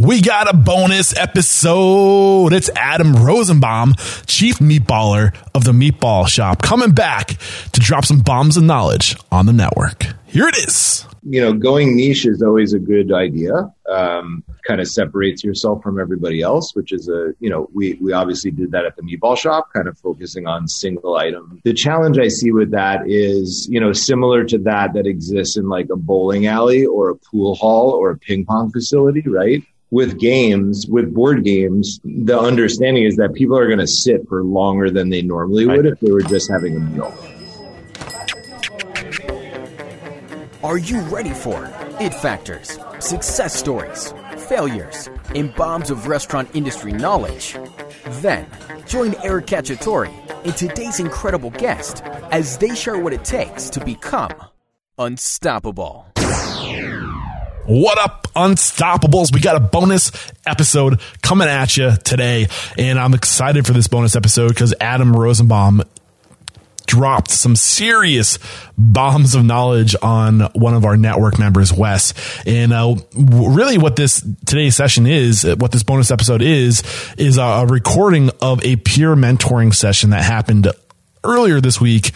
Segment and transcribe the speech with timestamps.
[0.00, 2.54] we got a bonus episode.
[2.54, 7.36] It's Adam Rosenbaum, chief meatballer of the Meatball Shop, coming back
[7.72, 10.06] to drop some bombs of knowledge on the network.
[10.24, 11.04] Here it is.
[11.22, 13.52] You know, going niche is always a good idea.
[13.90, 18.14] Um, kind of separates yourself from everybody else, which is a, you know, we, we
[18.14, 21.60] obviously did that at the meatball shop, kind of focusing on single item.
[21.64, 25.68] The challenge I see with that is, you know, similar to that that exists in
[25.68, 29.62] like a bowling alley or a pool hall or a ping pong facility, right?
[29.90, 34.44] With games, with board games, the understanding is that people are going to sit for
[34.44, 37.14] longer than they normally would if they were just having a meal.
[40.62, 47.56] Are you ready for it factors, success stories, failures, and bombs of restaurant industry knowledge?
[48.20, 48.46] Then
[48.86, 50.12] join Eric Cacciatore
[50.44, 54.32] and today's incredible guest as they share what it takes to become
[54.98, 56.09] unstoppable.
[57.66, 59.32] What up, Unstoppables?
[59.34, 60.10] We got a bonus
[60.46, 65.82] episode coming at you today, and I'm excited for this bonus episode because Adam Rosenbaum
[66.86, 68.38] dropped some serious
[68.76, 72.14] bombs of knowledge on one of our network members, Wes.
[72.46, 76.82] And uh, really, what this today's session is, what this bonus episode is,
[77.18, 80.66] is a recording of a peer mentoring session that happened
[81.22, 82.12] earlier this week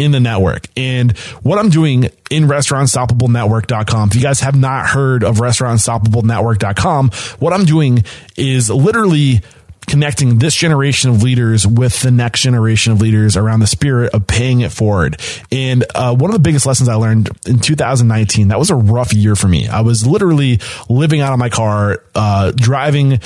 [0.00, 0.66] in the network.
[0.78, 7.52] And what I'm doing in restaurantunstoppablenetwork.com, if you guys have not heard of restaurantunstoppablenetwork.com, what
[7.52, 9.42] I'm doing is literally
[9.86, 14.26] connecting this generation of leaders with the next generation of leaders around the spirit of
[14.26, 15.20] paying it forward.
[15.52, 19.12] And uh, one of the biggest lessons I learned in 2019, that was a rough
[19.12, 19.68] year for me.
[19.68, 23.18] I was literally living out of my car, uh, driving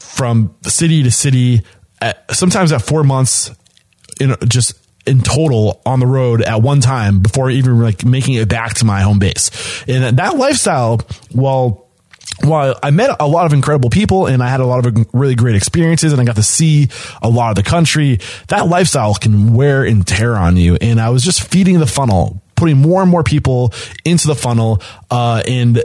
[0.00, 1.62] from city to city,
[2.02, 3.50] at, sometimes at four months,
[4.26, 8.48] know, just in total on the road at one time before even like making it
[8.48, 9.50] back to my home base.
[9.86, 11.00] And that lifestyle,
[11.34, 11.84] well,
[12.42, 15.34] while I met a lot of incredible people and I had a lot of really
[15.34, 16.88] great experiences and I got to see
[17.22, 20.76] a lot of the country, that lifestyle can wear and tear on you.
[20.80, 23.72] And I was just feeding the funnel, putting more and more people
[24.04, 24.82] into the funnel.
[25.10, 25.84] Uh, and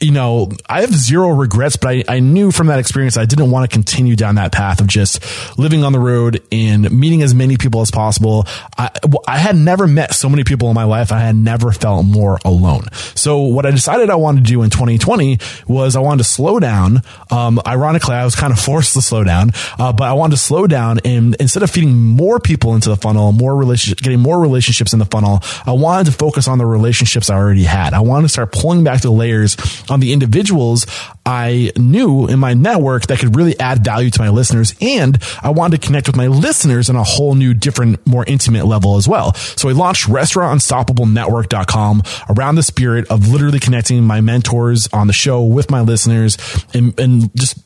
[0.00, 3.50] you know, I have zero regrets, but I, I knew from that experience I didn't
[3.50, 5.24] want to continue down that path of just
[5.58, 8.46] living on the road and meeting as many people as possible.
[8.76, 8.90] I,
[9.26, 11.12] I had never met so many people in my life.
[11.12, 12.84] I had never felt more alone.
[13.14, 16.60] So what I decided I wanted to do in 2020 was I wanted to slow
[16.60, 17.02] down.
[17.30, 20.42] Um, ironically, I was kind of forced to slow down, uh, but I wanted to
[20.42, 24.40] slow down and instead of feeding more people into the funnel, more relationship, getting more
[24.40, 27.94] relationships in the funnel, I wanted to focus on the relationships I already had.
[27.94, 29.56] I wanted to start pulling back the layers
[29.88, 30.86] on the individuals
[31.24, 34.74] I knew in my network that could really add value to my listeners.
[34.80, 38.66] And I wanted to connect with my listeners on a whole new, different, more intimate
[38.66, 39.34] level as well.
[39.34, 45.42] So I launched restaurantunstoppablenetwork.com around the spirit of literally connecting my mentors on the show
[45.42, 46.38] with my listeners
[46.72, 47.58] and, and just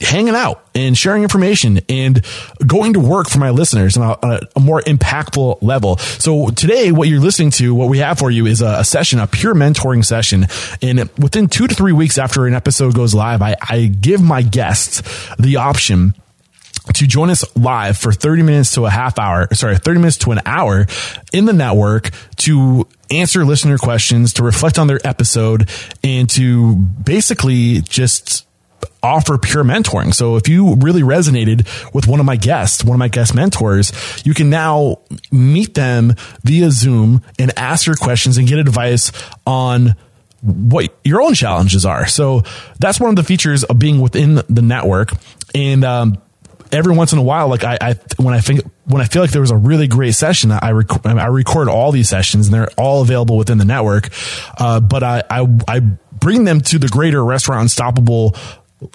[0.00, 2.24] hanging out and sharing information and
[2.66, 5.96] going to work for my listeners on a, a, more impactful level.
[5.96, 9.26] So today, what you're listening to, what we have for you is a, session, a
[9.26, 10.46] peer mentoring session.
[10.82, 14.42] And within two to three weeks after an episode goes live, I, I give my
[14.42, 15.02] guests
[15.36, 16.14] the option
[16.94, 20.30] to join us live for 30 minutes to a half hour, sorry, 30 minutes to
[20.32, 20.86] an hour
[21.32, 25.68] in the network to answer listener questions, to reflect on their episode
[26.02, 28.47] and to basically just
[29.02, 30.12] offer peer mentoring.
[30.14, 33.92] So if you really resonated with one of my guests, one of my guest mentors,
[34.24, 34.98] you can now
[35.30, 39.12] meet them via Zoom and ask your questions and get advice
[39.46, 39.94] on
[40.42, 42.06] what your own challenges are.
[42.06, 42.42] So
[42.78, 45.12] that's one of the features of being within the network.
[45.54, 46.18] And, um,
[46.70, 49.30] every once in a while, like I, I, when I think, when I feel like
[49.30, 52.68] there was a really great session, I, rec- I record all these sessions and they're
[52.76, 54.10] all available within the network.
[54.58, 58.36] Uh, but I, I, I bring them to the greater restaurant unstoppable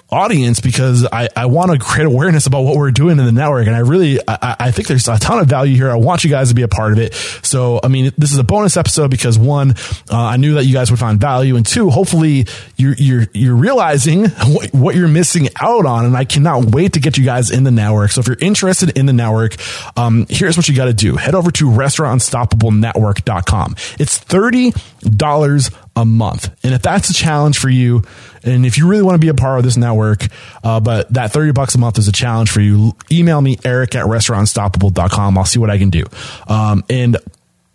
[0.08, 3.66] audience because I, I want to create awareness about what we're doing in the network.
[3.66, 5.90] And I really, I, I, think there's a ton of value here.
[5.90, 7.12] I want you guys to be a part of it.
[7.42, 9.72] So, I mean, this is a bonus episode because one,
[10.10, 11.56] uh, I knew that you guys would find value.
[11.56, 12.46] And two, hopefully
[12.76, 16.06] you're, you're, you're realizing what, what, you're missing out on.
[16.06, 18.12] And I cannot wait to get you guys in the network.
[18.12, 19.56] So if you're interested in the network,
[19.98, 21.16] um, here's what you got to do.
[21.16, 23.76] Head over to restaurantunstoppablenetwork.com.
[23.98, 26.50] It's $30 a month.
[26.64, 28.02] And if that's a challenge for you,
[28.44, 30.26] and if you really want to be a part of this network,
[30.62, 33.94] uh, but that 30 bucks a month is a challenge for you, email me, eric
[33.94, 35.38] at restaurantunstoppable.com.
[35.38, 36.04] I'll see what I can do.
[36.46, 37.16] Um, and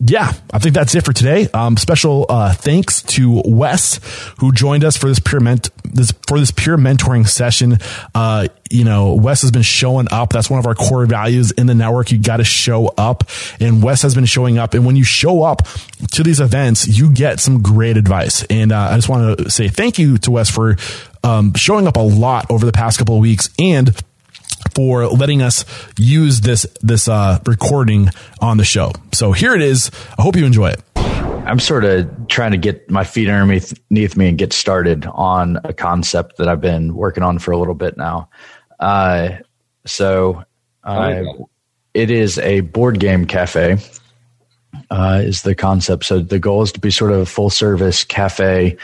[0.01, 1.50] yeah, I think that's it for today.
[1.54, 4.00] Um, special uh, thanks to Wes
[4.38, 7.80] who joined us for this pure ment- this for this peer mentoring session.
[8.16, 10.31] Uh, you know, Wes has been showing up.
[10.31, 12.12] That's one of our core values in the network.
[12.12, 13.30] You got to show up,
[13.60, 14.74] and Wes has been showing up.
[14.74, 15.68] And when you show up
[16.13, 18.45] to these events, you get some great advice.
[18.45, 20.78] And uh, I just want to say thank you to Wes for
[21.25, 23.94] um, showing up a lot over the past couple of weeks and
[24.75, 25.65] for letting us
[25.97, 28.09] use this this uh, recording
[28.41, 28.91] on the show.
[29.13, 29.91] So here it is.
[30.17, 30.81] I hope you enjoy it.
[30.95, 35.73] I'm sort of trying to get my feet underneath me and get started on a
[35.73, 38.29] concept that I've been working on for a little bit now.
[38.79, 39.38] Uh,
[39.85, 40.44] so
[40.83, 41.23] uh,
[41.94, 43.77] it is a board game cafe.
[44.91, 46.06] Uh, is the concept.
[46.06, 48.77] So the goal is to be sort of a full service cafe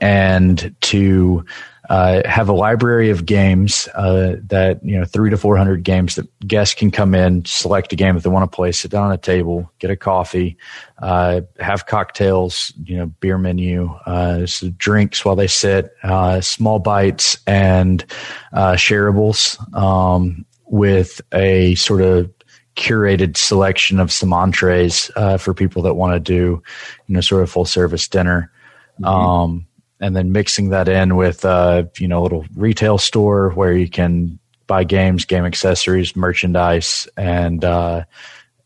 [0.00, 1.44] and to
[1.92, 6.14] uh, have a library of games uh, that you know three to four hundred games
[6.14, 9.12] that guests can come in, select a game if they want to play, sit down
[9.12, 10.56] at a table, get a coffee,
[11.02, 16.78] uh, have cocktails, you know, beer menu, uh, so drinks while they sit, uh, small
[16.78, 18.06] bites and
[18.54, 22.32] uh, shareables um, with a sort of
[22.74, 26.62] curated selection of some entrees for people that want to do,
[27.06, 28.50] you know, sort of full service dinner.
[28.98, 29.04] Mm-hmm.
[29.04, 29.66] Um,
[30.02, 33.88] and then mixing that in with uh, you know a little retail store where you
[33.88, 38.04] can buy games, game accessories, merchandise, and uh,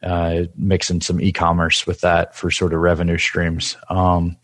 [0.03, 3.77] uh, mixing some e-commerce with that for sort of revenue streams.
[3.91, 4.37] Um,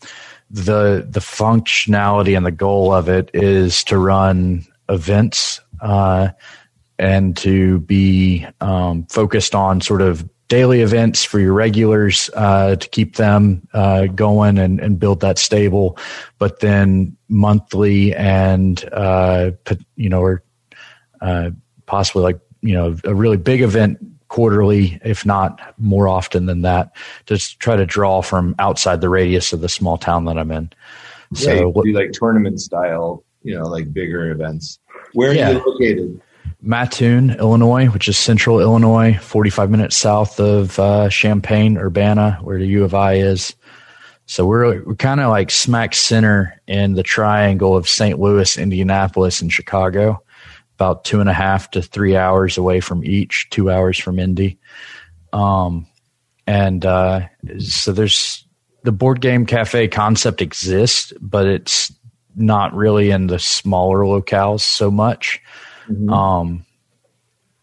[0.51, 6.29] the the functionality and the goal of it is to run events uh,
[6.99, 12.87] and to be um, focused on sort of daily events for your regulars uh, to
[12.89, 15.97] keep them uh, going and, and, build that stable,
[16.37, 19.49] but then monthly and uh,
[19.95, 20.43] you know or
[21.21, 21.49] uh,
[21.87, 23.97] possibly like you know a really big event
[24.27, 26.95] quarterly, if not more often than that,
[27.25, 30.69] to try to draw from outside the radius of the small town that I'm in.
[31.31, 34.77] Yeah, so do like tournament style, you know, like bigger events.
[35.13, 35.49] Where are yeah.
[35.49, 36.21] you located?
[36.61, 42.67] Mattoon, Illinois, which is central Illinois, 45 minutes south of uh, Champaign, Urbana, where the
[42.67, 43.53] U of I is.
[44.25, 48.19] So we're, we're kind of like smack center in the triangle of St.
[48.19, 50.23] Louis, Indianapolis, and Chicago,
[50.75, 54.57] about two and a half to three hours away from each, two hours from Indy.
[55.33, 55.85] Um,
[56.47, 57.27] and uh,
[57.59, 58.45] so there's
[58.83, 61.91] the board game cafe concept exists, but it's
[62.35, 65.41] not really in the smaller locales so much.
[65.89, 66.09] Mm-hmm.
[66.09, 66.65] Um,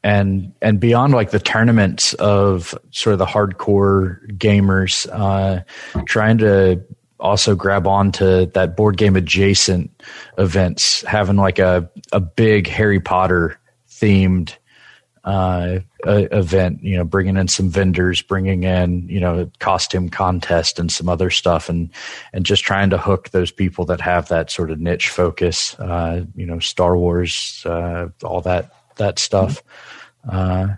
[0.03, 5.63] and and beyond like the tournaments of sort of the hardcore gamers, uh,
[6.07, 6.83] trying to
[7.19, 9.91] also grab onto that board game adjacent
[10.39, 13.59] events, having like a a big Harry Potter
[13.89, 14.57] themed
[15.25, 20.91] uh, event, you know, bringing in some vendors, bringing in, you know, costume contest and
[20.91, 21.91] some other stuff and,
[22.33, 26.25] and just trying to hook those people that have that sort of niche focus, uh,
[26.35, 29.63] you know, Star Wars, uh, all that, that stuff.
[30.29, 30.69] Uh,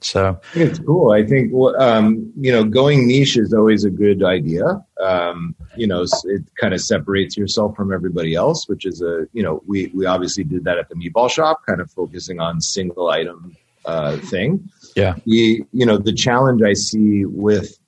[0.00, 1.10] so it's cool.
[1.10, 4.84] I think, um, you know, going niche is always a good idea.
[5.00, 9.42] Um, you know, it kind of separates yourself from everybody else, which is a, you
[9.42, 13.08] know, we, we obviously did that at the meatball shop, kind of focusing on single
[13.08, 14.68] item, uh, thing.
[14.94, 15.16] Yeah.
[15.26, 17.78] We you know, the challenge I see with,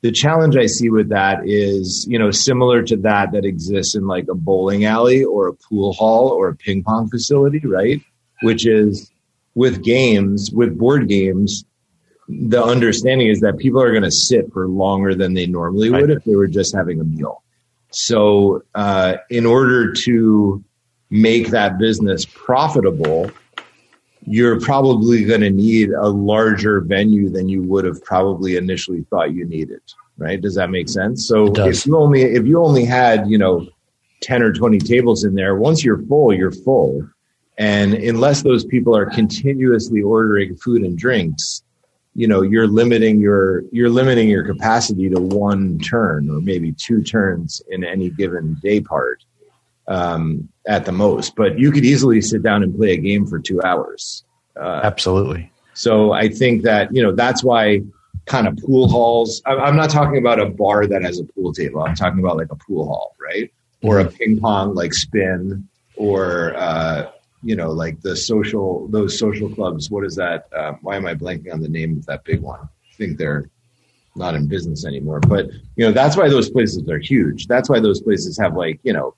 [0.00, 4.06] the challenge I see with that is, you know, similar to that that exists in
[4.06, 8.00] like a bowling alley or a pool hall or a ping pong facility, right?
[8.42, 9.10] Which is,
[9.58, 11.64] with games, with board games,
[12.28, 16.10] the understanding is that people are going to sit for longer than they normally would
[16.10, 17.42] if they were just having a meal.
[17.90, 20.62] So, uh, in order to
[21.10, 23.32] make that business profitable,
[24.24, 29.32] you're probably going to need a larger venue than you would have probably initially thought
[29.32, 29.80] you needed.
[30.18, 30.40] Right?
[30.40, 31.26] Does that make sense?
[31.26, 33.66] So if you only if you only had you know
[34.20, 37.08] ten or twenty tables in there, once you're full, you're full.
[37.58, 41.62] And unless those people are continuously ordering food and drinks,
[42.14, 47.02] you know, you're limiting your, you're limiting your capacity to one turn or maybe two
[47.02, 49.24] turns in any given day part,
[49.88, 51.34] um, at the most.
[51.34, 54.24] But you could easily sit down and play a game for two hours.
[54.56, 55.50] Uh, Absolutely.
[55.74, 57.82] So I think that, you know, that's why
[58.26, 61.82] kind of pool halls, I'm not talking about a bar that has a pool table.
[61.82, 63.50] I'm talking about like a pool hall, right?
[63.82, 67.10] Or a ping pong like spin or, uh,
[67.42, 69.90] you know, like the social, those social clubs.
[69.90, 70.48] What is that?
[70.54, 72.60] Uh, why am I blanking on the name of that big one?
[72.60, 73.48] I think they're
[74.16, 75.20] not in business anymore.
[75.20, 77.46] But, you know, that's why those places are huge.
[77.46, 79.14] That's why those places have like, you know,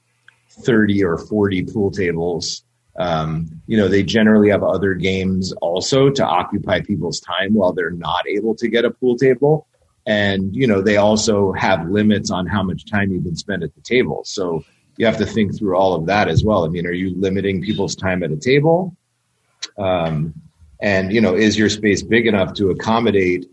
[0.50, 2.62] 30 or 40 pool tables.
[2.98, 7.90] Um, you know, they generally have other games also to occupy people's time while they're
[7.90, 9.66] not able to get a pool table.
[10.06, 13.74] And, you know, they also have limits on how much time you can spend at
[13.74, 14.22] the table.
[14.24, 14.64] So,
[15.00, 16.66] you have to think through all of that as well.
[16.66, 18.95] I mean, are you limiting people's time at a table?
[19.78, 20.35] Um,
[20.83, 23.47] and you know, is your space big enough to accommodate?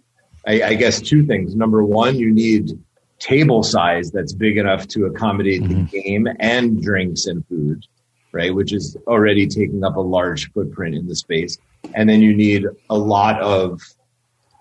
[0.46, 1.56] I, I, guess two things.
[1.56, 2.72] Number one, you need
[3.20, 5.86] table size that's big enough to accommodate mm-hmm.
[5.86, 7.82] the game and drinks and food.
[8.34, 8.54] right?
[8.54, 11.58] Which is already taking up a large footprint in the space.
[11.94, 13.82] And then you need a lot of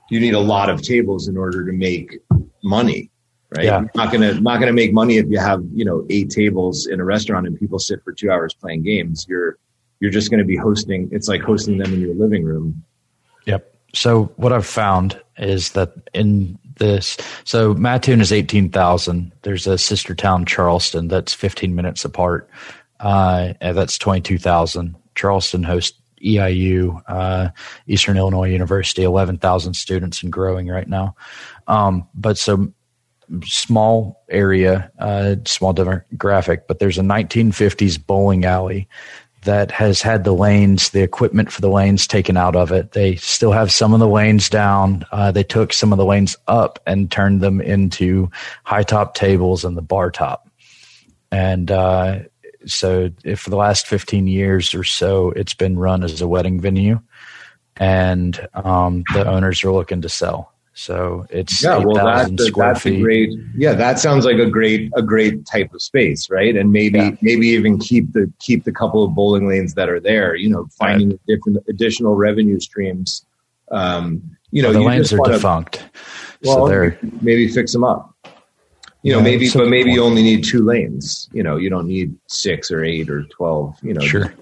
[0.09, 2.21] you need a lot of tables in order to make
[2.63, 3.11] money,
[3.55, 3.65] right?
[3.65, 3.81] Yeah.
[3.81, 7.01] You're not gonna not gonna make money if you have you know eight tables in
[7.01, 9.27] a restaurant and people sit for two hours playing games.
[9.29, 9.59] You're
[10.01, 11.09] you're just going to be hosting.
[11.13, 12.83] It's like hosting them in your living room.
[13.47, 13.75] Yep.
[13.95, 19.33] So what I've found is that in this, so Mattoon is eighteen thousand.
[19.43, 22.51] There's a sister town, Charleston, that's fifteen minutes apart.
[23.01, 24.97] Uh, and that's twenty two thousand.
[25.15, 27.49] Charleston hosts EIU, uh,
[27.87, 31.15] Eastern Illinois University, eleven thousand students and growing right now.
[31.67, 32.73] Um, but so
[33.45, 38.89] small area, uh, small demographic, but there's a 1950s bowling alley
[39.47, 42.93] that has had the lanes, the equipment for the lanes taken out of it.
[42.93, 45.07] They still have some of the lanes down.
[45.13, 48.31] Uh, they took some of the lanes up and turned them into
[48.65, 50.51] high top tables and the bar top.
[51.31, 52.21] And uh,
[52.67, 57.01] so, for the last 15 years or so, it's been run as a wedding venue,
[57.77, 60.53] and um, the owners are looking to sell.
[60.79, 62.99] So it's yeah, well, that's, a, square that's feet.
[62.99, 63.31] a great.
[63.57, 66.55] Yeah, that sounds like a great a great type of space, right?
[66.55, 67.11] And maybe Yeah.
[67.23, 70.35] maybe even keep the keep the couple of bowling lanes that are there.
[70.35, 73.25] You know, finding different additional revenue streams.
[73.71, 75.83] Um, you know, the you lanes are wanna- defunct.
[76.45, 78.15] Well, so they're maybe fix them up.
[79.03, 81.31] You know, Yeah, maybe, but maybe you only need two lanes.
[81.33, 83.77] You know, you don't need six or eight or twelve.
[83.83, 84.35] You know, Sure.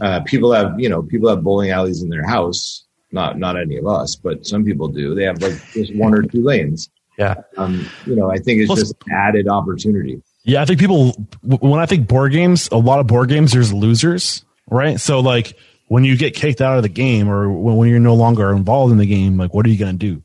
[0.00, 2.84] Uh, people have, you know, people have bowling alleys in their house.
[3.12, 5.14] Not, not any of us, but some people do.
[5.14, 6.90] They have like just one or two lanes.
[7.18, 7.34] yeah.
[7.56, 10.22] Um, you know, I think it's Plus- just added opportunity.
[10.44, 13.72] Yeah, I think people when I think board games, a lot of board games there's
[13.72, 15.00] losers, right?
[15.00, 15.56] So like
[15.88, 18.92] when you get kicked out of the game or when, when you're no longer involved
[18.92, 20.22] in the game, like what are you going to do?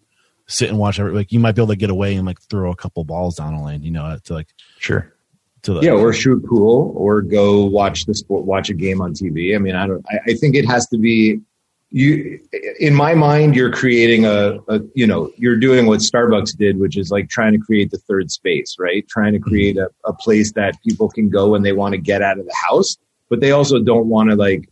[0.48, 2.72] Sit and watch every like you might be able to get away and like throw
[2.72, 4.48] a couple balls down a lane, you know, to like
[4.80, 5.12] Sure.
[5.64, 9.14] to the Yeah, or shoot pool, or go watch the sport, watch a game on
[9.14, 9.56] TV.
[9.56, 10.06] I mean, I don't.
[10.12, 11.40] I, I think it has to be.
[11.92, 12.40] You,
[12.80, 16.98] in my mind, you're creating a, a, you know, you're doing what Starbucks did, which
[16.98, 19.06] is like trying to create the third space, right?
[19.10, 22.22] Trying to create a, a place that people can go when they want to get
[22.22, 22.98] out of the house,
[23.30, 24.70] but they also don't want to like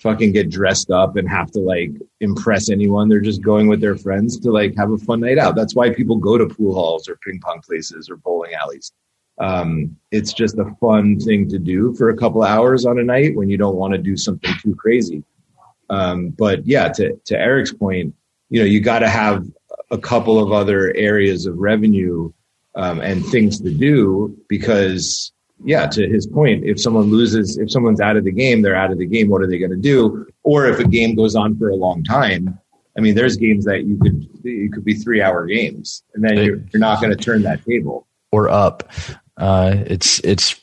[0.00, 1.90] fucking get dressed up and have to like
[2.20, 3.08] impress anyone.
[3.10, 5.56] They're just going with their friends to like have a fun night out.
[5.56, 8.90] That's why people go to pool halls or ping pong places or bowling alleys
[9.38, 13.34] um, it's just a fun thing to do for a couple hours on a night
[13.34, 15.24] when you don't want to do something too crazy.
[15.90, 18.14] Um, but yeah, to, to Eric's point,
[18.48, 19.44] you know, you got to have
[19.90, 22.32] a couple of other areas of revenue
[22.74, 25.32] um, and things to do because,
[25.64, 28.90] yeah, to his point, if someone loses, if someone's out of the game, they're out
[28.90, 29.28] of the game.
[29.28, 30.26] What are they going to do?
[30.42, 32.58] Or if a game goes on for a long time,
[32.96, 36.36] I mean, there's games that you could it could be three hour games, and then
[36.36, 38.06] you're, you're not going to turn that table.
[38.30, 38.90] or up.
[39.36, 40.56] Uh, it's it's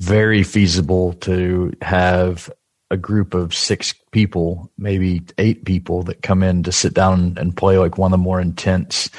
[0.00, 2.50] very feasible to have
[2.90, 7.56] a group of six people, maybe eight people that come in to sit down and
[7.56, 9.10] play like one of the more intense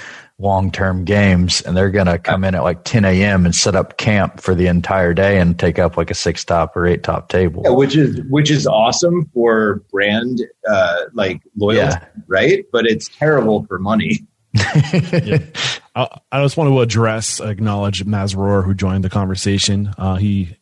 [0.41, 3.45] long term games, and they're gonna come in at like 10 a.m.
[3.45, 6.77] and set up camp for the entire day and take up like a six top
[6.77, 7.61] or eight top table.
[7.65, 12.05] Yeah, which is which is awesome for brand uh, like loyalty, Yeah.
[12.27, 12.63] right?
[12.71, 14.19] But it's terrible for money.
[14.55, 19.93] I, I just want to address, acknowledge Masroor who joined the conversation.
[19.97, 20.55] Uh, he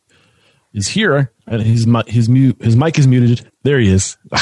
[0.74, 3.50] is here, and his his mute his mic is muted.
[3.62, 4.16] There he is.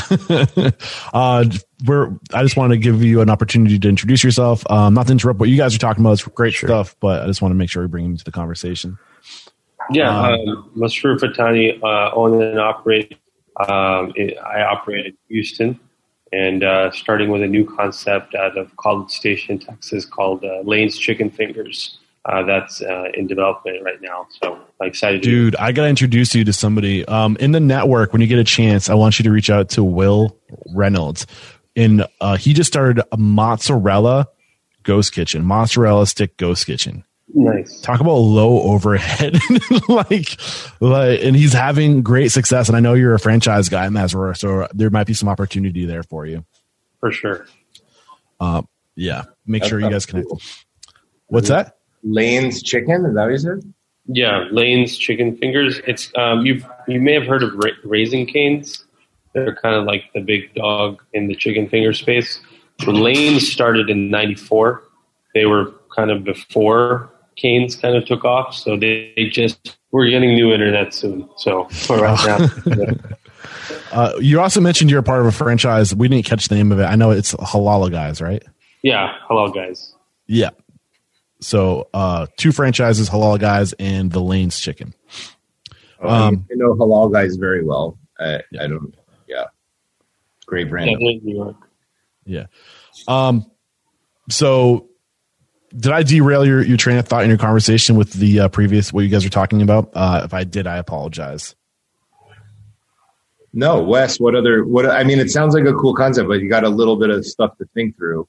[1.12, 1.44] uh,
[1.84, 2.10] we're.
[2.32, 4.68] I just want to give you an opportunity to introduce yourself.
[4.70, 6.12] Um, not to interrupt what you guys are talking about.
[6.12, 8.32] It's great stuff, but I just want to make sure we bring him into the
[8.32, 8.98] conversation.
[9.90, 13.16] Yeah, um, Masroor Fatani, uh, own and operate.
[13.68, 15.78] Um, it, I operate in Houston,
[16.32, 20.98] and uh, starting with a new concept out of College Station, Texas, called uh, Lane's
[20.98, 21.98] Chicken Fingers.
[22.26, 24.26] Uh, that's uh, in development right now.
[24.42, 25.22] So I'm excited.
[25.22, 28.12] to Dude, I gotta introduce you to somebody um, in the network.
[28.12, 30.36] When you get a chance, I want you to reach out to Will
[30.74, 31.26] Reynolds.
[31.76, 34.26] And uh, he just started a mozzarella
[34.82, 37.04] ghost kitchen, mozzarella stick ghost kitchen.
[37.32, 37.80] Nice.
[37.80, 39.38] Talk about low overhead,
[39.88, 40.40] like,
[40.80, 42.68] like, and he's having great success.
[42.68, 46.02] And I know you're a franchise guy, Masroor, so there might be some opportunity there
[46.02, 46.44] for you.
[47.00, 47.46] For sure.
[48.94, 50.28] Yeah, make That sure you guys connect.
[50.28, 50.40] cool.
[51.26, 51.75] What's that?
[52.06, 53.74] Lane's chicken, is that what you said?
[54.06, 55.80] Yeah, Lane's Chicken Fingers.
[55.86, 58.84] It's um, you you may have heard of ra- Raising Cane's.
[59.34, 62.40] They're kind of like the big dog in the chicken finger space.
[62.82, 64.82] So Lane's started in '94.
[65.34, 68.54] They were kind of before Canes kind of took off.
[68.54, 71.28] So they, they just we're getting new internet soon.
[71.36, 72.92] So for right now, yeah.
[73.92, 75.94] Uh, you also mentioned you're a part of a franchise.
[75.94, 76.84] We didn't catch the name of it.
[76.84, 78.42] I know it's Halal Guys, right?
[78.82, 79.94] yeah, Halal guys.
[80.26, 80.50] Yeah.
[81.40, 84.94] So uh two franchises, Halal Guys and the Lanes Chicken.
[86.00, 87.98] Um, I, I know halal guys very well.
[88.18, 88.64] I, yeah.
[88.64, 88.94] I don't.
[89.28, 89.44] Yeah,
[90.46, 90.90] great brand.
[90.90, 91.56] Yeah, New York.
[92.24, 92.46] Yeah.
[93.08, 93.50] Um.
[94.28, 94.88] So,
[95.70, 98.92] did I derail your your train of thought in your conversation with the uh, previous
[98.92, 99.90] what you guys were talking about?
[99.94, 101.54] Uh, if I did, I apologize.
[103.52, 104.20] No, Wes.
[104.20, 104.64] What other?
[104.64, 107.10] What I mean, it sounds like a cool concept, but you got a little bit
[107.10, 108.28] of stuff to think through.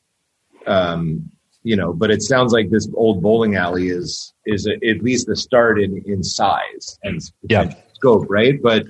[0.65, 1.31] Um,
[1.63, 5.27] you know, but it sounds like this old bowling alley is is a, at least
[5.29, 7.73] a start in in size and yeah.
[7.93, 8.61] scope, right?
[8.61, 8.85] But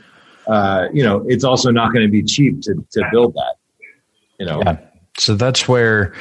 [0.47, 3.55] uh, you know, it's also not going to be cheap to to build that.
[4.39, 4.77] You know, yeah.
[5.17, 6.13] So that's where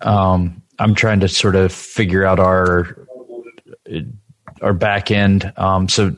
[0.00, 3.06] um, I'm trying to sort of figure out our
[4.60, 5.52] our back end.
[5.56, 6.14] Um, so,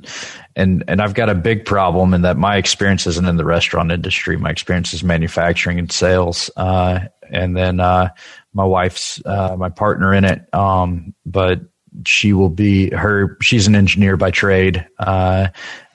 [0.57, 3.93] and and I've got a big problem in that my experience isn't in the restaurant
[3.93, 4.37] industry.
[4.37, 6.51] My experience is manufacturing and sales.
[6.57, 8.11] Uh, and then uh,
[8.55, 10.53] my wife's uh, my partner in it.
[10.55, 11.61] Um, but
[12.07, 13.37] she will be her.
[13.43, 15.49] She's an engineer by trade, uh,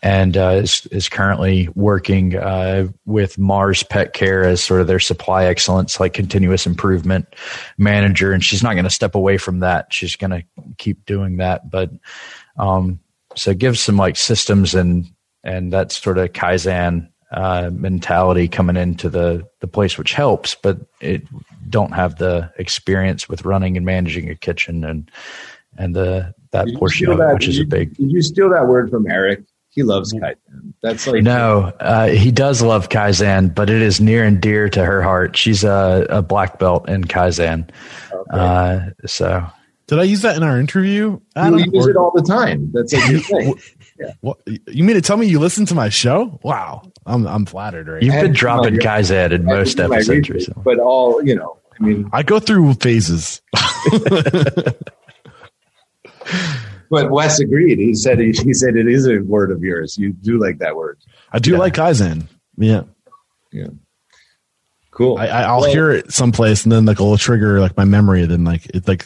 [0.04, 5.00] and uh, is is currently working uh, with Mars Pet Care as sort of their
[5.00, 7.28] supply excellence, like continuous improvement
[7.78, 8.32] manager.
[8.32, 9.92] And she's not going to step away from that.
[9.92, 10.44] She's going to
[10.78, 11.70] keep doing that.
[11.70, 11.92] But
[12.58, 13.00] um,
[13.36, 15.06] so give some like systems and
[15.44, 20.56] and that sort of kaizen uh, mentality coming into the the place, which helps.
[20.56, 21.24] But it
[21.70, 25.10] don't have the experience with running and managing a kitchen and
[25.78, 27.96] and the that portion of it, which is you, a big.
[27.96, 29.44] Did you steal that word from Eric?
[29.70, 30.74] He loves Kaizen.
[30.82, 34.84] That's like no, uh, he does love Kaizen, but it is near and dear to
[34.84, 35.38] her heart.
[35.38, 37.70] She's a, a black belt in Kaizen,
[38.12, 38.24] okay.
[38.32, 39.46] uh, so.
[39.86, 41.18] Did I use that in our interview?
[41.38, 42.72] I you use or, it all the time.
[42.74, 43.56] That's a good thing.
[44.00, 44.14] Yeah.
[44.22, 46.40] What you mean to tell me you listen to my show?
[46.44, 47.88] Wow, I'm I'm flattered.
[47.88, 48.04] Right?
[48.04, 51.58] You've been dropping Kaizen in most episodes, research, but all you know.
[51.80, 53.42] I mean, I go through phases.
[56.90, 57.80] but Wes agreed.
[57.80, 59.98] He said he, he said it is a word of yours.
[59.98, 61.00] You do like that word.
[61.32, 61.58] I do yeah.
[61.58, 62.28] like Kaizen.
[62.58, 62.84] Yeah.
[63.52, 63.68] Yeah.
[64.92, 65.20] Cool.
[65.20, 68.26] I, will well, hear it someplace and then like it'll trigger like my memory.
[68.26, 69.06] Then like it like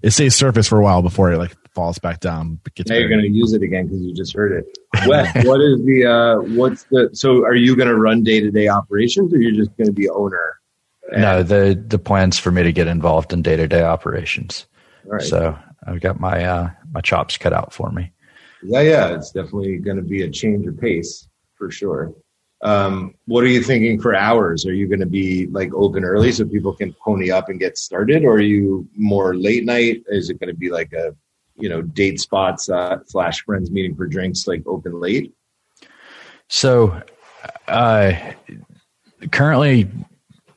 [0.00, 2.60] it stays surface for a while before it like falls back down.
[2.86, 4.78] now you're going to use it again because you just heard it.
[5.06, 8.50] Wes, what is the uh, what's the so are you going to run day to
[8.50, 10.60] day operations or you're just going to be owner?
[11.12, 14.66] no, the the plans for me to get involved in day to day operations.
[15.20, 15.56] So
[15.86, 18.10] I've got my uh, my chops cut out for me.
[18.62, 22.14] Yeah, yeah, it's definitely going to be a change of pace for sure.
[22.62, 24.64] Um, what are you thinking for hours?
[24.64, 27.76] Are you going to be like open early so people can pony up and get
[27.76, 30.02] started, or are you more late night?
[30.08, 31.14] Is it going to be like a
[31.56, 35.32] you know date spots uh, slash friends meeting for drinks like open late?
[36.48, 37.02] So,
[37.68, 38.12] uh,
[39.30, 39.90] currently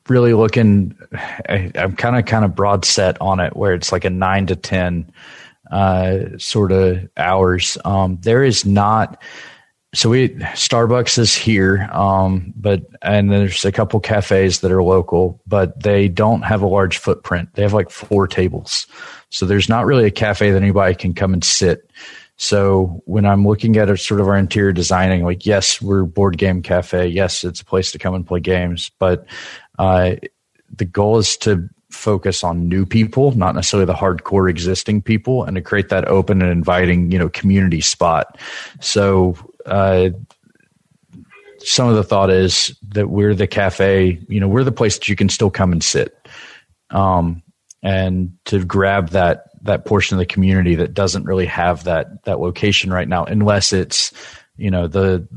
[0.09, 4.05] really looking I, am kind of kind of broad set on it where it's like
[4.05, 5.11] a nine to ten
[5.71, 9.21] uh, sort of hours um, there is not
[9.93, 15.41] so we starbucks is here um, but and there's a couple cafes that are local
[15.47, 18.87] but they don't have a large footprint they have like four tables
[19.29, 21.89] so there's not really a cafe that anybody can come and sit
[22.37, 26.37] so when I'm looking at a sort of our interior designing, like yes, we're board
[26.37, 27.07] game cafe.
[27.07, 29.25] Yes, it's a place to come and play games, but
[29.79, 30.15] uh,
[30.75, 35.55] the goal is to focus on new people, not necessarily the hardcore existing people, and
[35.55, 38.37] to create that open and inviting, you know, community spot.
[38.81, 39.35] So,
[39.67, 40.09] uh,
[41.59, 45.07] some of the thought is that we're the cafe, you know, we're the place that
[45.07, 46.15] you can still come and sit,
[46.89, 47.43] um,
[47.83, 52.39] and to grab that that portion of the community that doesn't really have that that
[52.39, 54.11] location right now, unless it's,
[54.55, 55.27] you know, the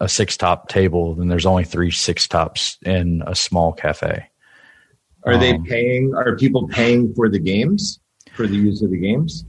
[0.00, 4.28] a six top table, then there's only three six tops in a small cafe.
[5.24, 6.14] Are um, they paying?
[6.14, 7.98] Are people paying for the games
[8.34, 9.44] for the use of the games?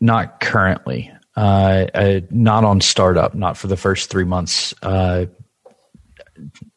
[0.00, 1.10] Not currently.
[1.36, 3.34] Uh, uh, not on startup.
[3.34, 4.74] Not for the first three months.
[4.82, 5.26] Uh,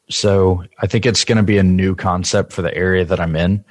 [0.10, 3.36] so I think it's going to be a new concept for the area that I'm
[3.36, 3.64] in.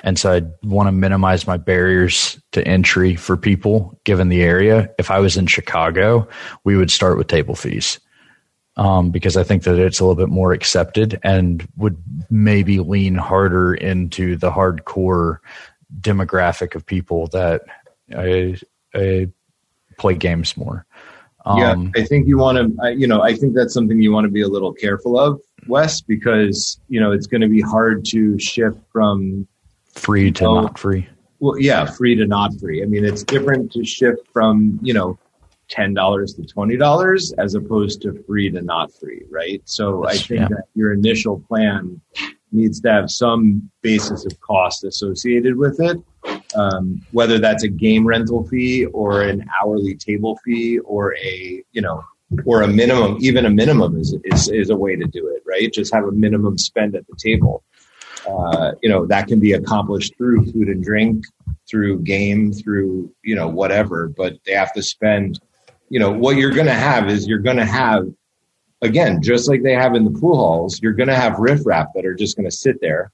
[0.00, 4.90] And so I want to minimize my barriers to entry for people given the area.
[4.98, 6.28] If I was in Chicago,
[6.62, 7.98] we would start with table fees
[8.76, 13.16] um, because I think that it's a little bit more accepted and would maybe lean
[13.16, 15.38] harder into the hardcore
[16.00, 17.62] demographic of people that
[18.16, 18.56] I,
[18.94, 19.28] I
[19.98, 20.86] play games more.
[21.44, 24.24] Um, yeah, I think you want to, you know, I think that's something you want
[24.24, 28.04] to be a little careful of, Wes, because, you know, it's going to be hard
[28.06, 29.46] to shift from
[29.92, 31.08] free to you know, not free.
[31.40, 32.82] Well, yeah, free to not free.
[32.82, 35.18] I mean, it's different to shift from, you know,
[35.68, 39.62] ten dollars to twenty dollars as opposed to free to not free, right?
[39.64, 40.48] So That's, I think yeah.
[40.48, 42.00] that your initial plan
[42.50, 45.98] needs to have some basis of cost associated with it,
[46.54, 51.82] um, whether that's a game rental fee or an hourly table fee or a you
[51.82, 52.04] know
[52.44, 55.72] or a minimum, even a minimum is, is, is a way to do it, right?
[55.72, 57.64] Just have a minimum spend at the table.
[58.28, 61.24] Uh, you know, that can be accomplished through food and drink,
[61.68, 65.40] through game, through, you know, whatever, but they have to spend,
[65.88, 68.06] you know, what you're going to have is you're going to have,
[68.82, 72.04] again, just like they have in the pool halls, you're going to have riffraff that
[72.04, 73.10] are just going to sit there.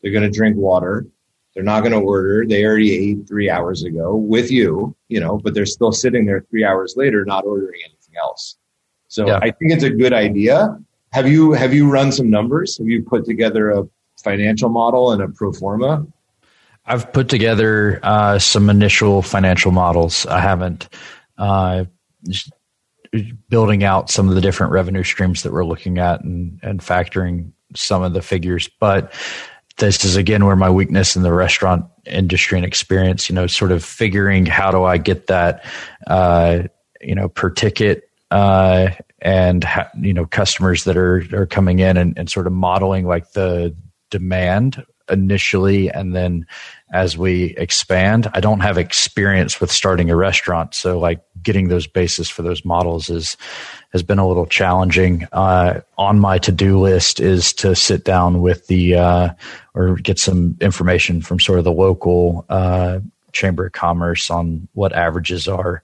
[0.00, 1.06] They're going to drink water.
[1.54, 2.44] They're not going to order.
[2.46, 6.44] They already ate three hours ago with you, you know, but they're still sitting there
[6.50, 8.56] three hours later, not ordering anything else.
[9.08, 9.38] So yeah.
[9.40, 10.76] I think it's a good idea.
[11.12, 12.76] Have you have you run some numbers?
[12.78, 13.84] Have you put together a
[14.22, 16.04] financial model and a pro forma?
[16.86, 20.26] I've put together uh, some initial financial models.
[20.26, 20.88] I haven't
[21.38, 21.84] uh,
[23.48, 27.52] building out some of the different revenue streams that we're looking at and, and factoring
[27.74, 29.12] some of the figures, but
[29.78, 33.72] this is again where my weakness in the restaurant industry and experience, you know, sort
[33.72, 35.64] of figuring how do I get that,
[36.06, 36.62] uh,
[37.00, 41.96] you know, per ticket, uh, and ha- you know, customers that are are coming in
[41.96, 43.74] and, and sort of modeling like the
[44.10, 46.46] demand initially and then
[46.92, 48.30] as we expand.
[48.32, 52.64] I don't have experience with starting a restaurant so like getting those bases for those
[52.64, 53.36] models is
[53.94, 58.66] has been a little challenging uh, on my to-do list is to sit down with
[58.66, 59.28] the uh,
[59.72, 63.00] or get some information from sort of the local uh,
[63.32, 65.82] chamber of commerce on what averages are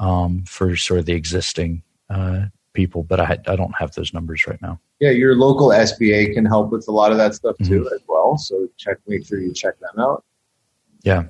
[0.00, 4.46] um, for sort of the existing uh, people but I, I don't have those numbers
[4.46, 7.82] right now yeah, your local SBA can help with a lot of that stuff too
[7.82, 7.94] mm-hmm.
[7.94, 8.36] as well.
[8.36, 10.24] So check, make sure you check them out.
[11.02, 11.24] Yeah.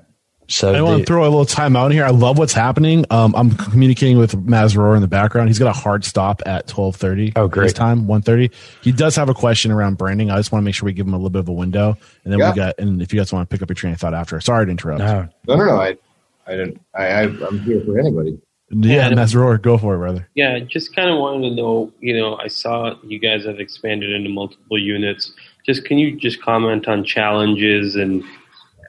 [0.51, 2.07] So I want to throw a little time out here.
[2.07, 3.05] I love what's happening.
[3.11, 5.49] Um, I'm communicating with Masroor in the background.
[5.49, 7.35] He's got a hard stop at 12:30.
[7.37, 7.65] Oh, great.
[7.65, 8.51] His time 1:30.
[8.83, 10.31] He does have a question around branding.
[10.31, 11.99] I just want to make sure we give him a little bit of a window,
[12.25, 12.51] and then yeah.
[12.51, 12.79] we got.
[12.79, 14.71] And if you guys want to pick up your train of thought after, sorry to
[14.71, 15.01] interrupt.
[15.01, 15.65] No, no, no.
[15.67, 15.77] no.
[15.77, 15.99] I,
[16.47, 16.81] I didn't.
[16.95, 18.41] I, I, I'm here for anybody.
[18.71, 20.29] Yeah, Masroor, go for it, brother.
[20.35, 21.93] Yeah, just kind of wanted to know.
[22.01, 25.33] You know, I saw you guys have expanded into multiple units.
[25.67, 28.25] Just can you just comment on challenges and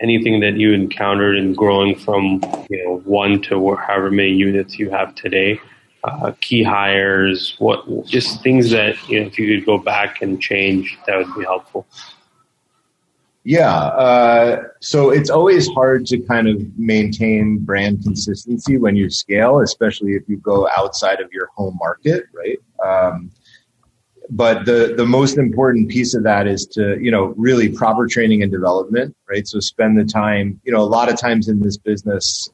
[0.01, 4.89] anything that you encountered in growing from you know one to however many units you
[4.89, 5.59] have today?
[6.03, 10.41] Uh, key hires, what just things that you know if you could go back and
[10.41, 11.85] change, that would be helpful.
[13.43, 13.73] Yeah.
[13.75, 20.13] Uh, so it's always hard to kind of maintain brand consistency when you scale, especially
[20.13, 22.59] if you go outside of your home market, right?
[22.85, 23.31] Um,
[24.29, 28.43] but the the most important piece of that is to you know really proper training
[28.43, 29.47] and development, right?
[29.47, 30.59] So spend the time.
[30.63, 32.49] You know, a lot of times in this business,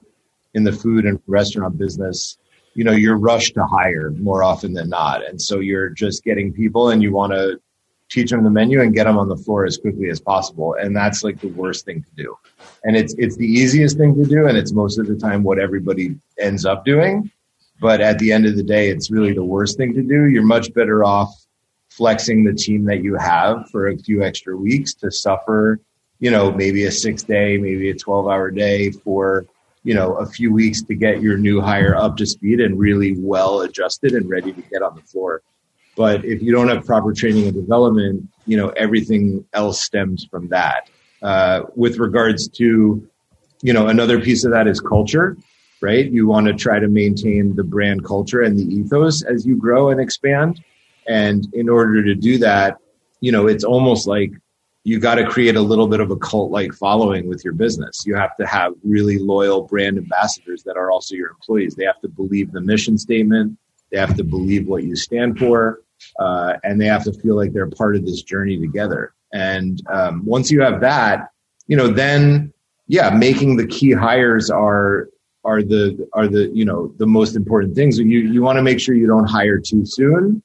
[0.54, 2.38] in the food and restaurant business,
[2.74, 6.54] you know, you're rushed to hire more often than not, and so you're just getting
[6.54, 7.60] people, and you want to
[8.10, 10.76] teach them the menu and get them on the floor as quickly as possible.
[10.80, 12.38] And that's like the worst thing to do.
[12.84, 14.48] And it's, it's the easiest thing to do.
[14.48, 17.32] And it's most of the time what everybody ends up doing.
[17.82, 20.26] But at the end of the day, it's really the worst thing to do.
[20.26, 21.45] You're much better off
[21.96, 25.80] flexing the team that you have for a few extra weeks to suffer,
[26.20, 29.46] you know, maybe a six day, maybe a 12 hour day for,
[29.84, 33.16] you know, a few weeks to get your new hire up to speed and really
[33.18, 35.42] well adjusted and ready to get on the floor.
[35.96, 40.50] But if you don't have proper training and development, you know, everything else stems from
[40.50, 40.90] that.
[41.22, 43.08] Uh, with regards to,
[43.62, 45.38] you know, another piece of that is culture,
[45.82, 46.12] right?
[46.12, 49.90] You want to try to maintain the brand culture and the ethos as you grow
[49.90, 50.62] and expand.
[51.08, 52.78] And in order to do that,
[53.22, 54.32] you know, it's almost like
[54.84, 58.04] you got to create a little bit of a cult like following with your business.
[58.06, 61.76] You have to have really loyal brand ambassadors that are also your employees.
[61.76, 63.58] They have to believe the mission statement.
[63.92, 65.82] They have to believe what you stand for
[66.20, 69.14] uh, and they have to feel like they're part of this journey together.
[69.34, 71.30] And um, once you have that,
[71.68, 72.54] you know, then
[72.88, 75.10] yeah, making the key hires are
[75.44, 77.98] are the are the you know the most important things.
[77.98, 80.42] You you want to make sure you don't hire too soon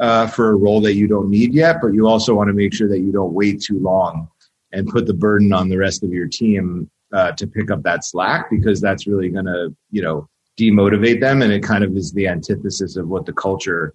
[0.00, 2.72] uh, for a role that you don't need yet, but you also want to make
[2.72, 4.28] sure that you don't wait too long
[4.72, 8.04] and put the burden on the rest of your team uh, to pick up that
[8.04, 12.12] slack because that's really going to you know demotivate them and it kind of is
[12.12, 13.94] the antithesis of what the culture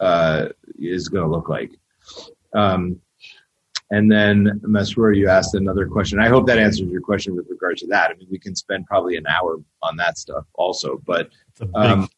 [0.00, 1.70] uh, is going to look like.
[2.54, 3.00] Um,
[3.90, 6.20] and then Masroor, you asked another question.
[6.20, 8.10] I hope that answers your question with regard to that.
[8.10, 11.00] I mean, we can spend probably an hour on that stuff also.
[11.06, 11.30] But
[11.74, 12.08] um,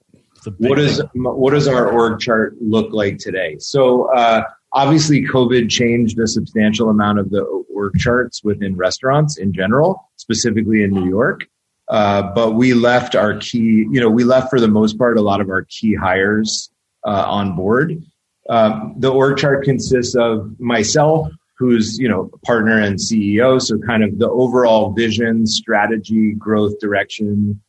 [0.58, 3.56] what does what does our org chart look like today?
[3.58, 7.42] So uh, obviously, COVID changed a substantial amount of the
[7.74, 11.46] org charts within restaurants in general, specifically in New York.
[11.88, 15.22] Uh, but we left our key, you know, we left for the most part a
[15.22, 16.70] lot of our key hires
[17.04, 18.00] uh, on board.
[18.48, 24.02] Um, the org chart consists of myself, who's you know partner and CEO, so kind
[24.02, 27.60] of the overall vision, strategy, growth direction,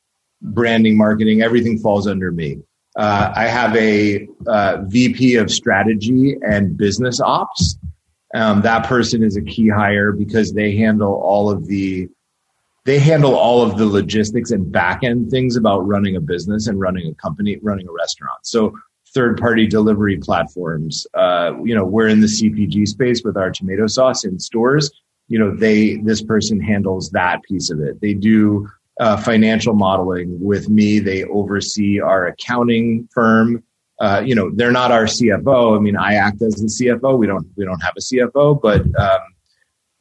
[0.42, 2.60] branding, marketing, everything falls under me.
[2.96, 7.78] Uh, I have a uh, VP of strategy and business ops.
[8.34, 12.10] Um, that person is a key hire because they handle all of the
[12.84, 16.80] they handle all of the logistics and back end things about running a business and
[16.80, 18.40] running a company, running a restaurant.
[18.44, 18.74] So
[19.14, 21.06] third party delivery platforms.
[21.14, 24.90] Uh, you know, we're in the CPG space with our tomato sauce in stores.
[25.28, 28.02] You know, they this person handles that piece of it.
[28.02, 28.68] They do
[29.02, 31.00] uh, financial modeling with me.
[31.00, 33.64] They oversee our accounting firm.
[34.00, 35.76] Uh, you know, they're not our CFO.
[35.76, 37.18] I mean, I act as the CFO.
[37.18, 39.20] We don't we don't have a CFO, but um,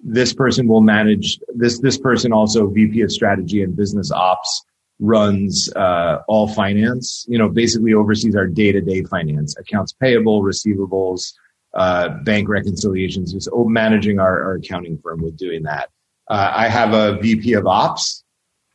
[0.00, 1.80] this person will manage this.
[1.80, 4.64] This person also VP of strategy and business ops
[4.98, 7.24] runs uh, all finance.
[7.26, 11.32] You know, basically oversees our day to day finance, accounts payable, receivables,
[11.72, 13.32] uh, bank reconciliations.
[13.32, 15.88] Just managing our, our, accounting firm with doing that.
[16.28, 18.24] Uh, I have a VP of ops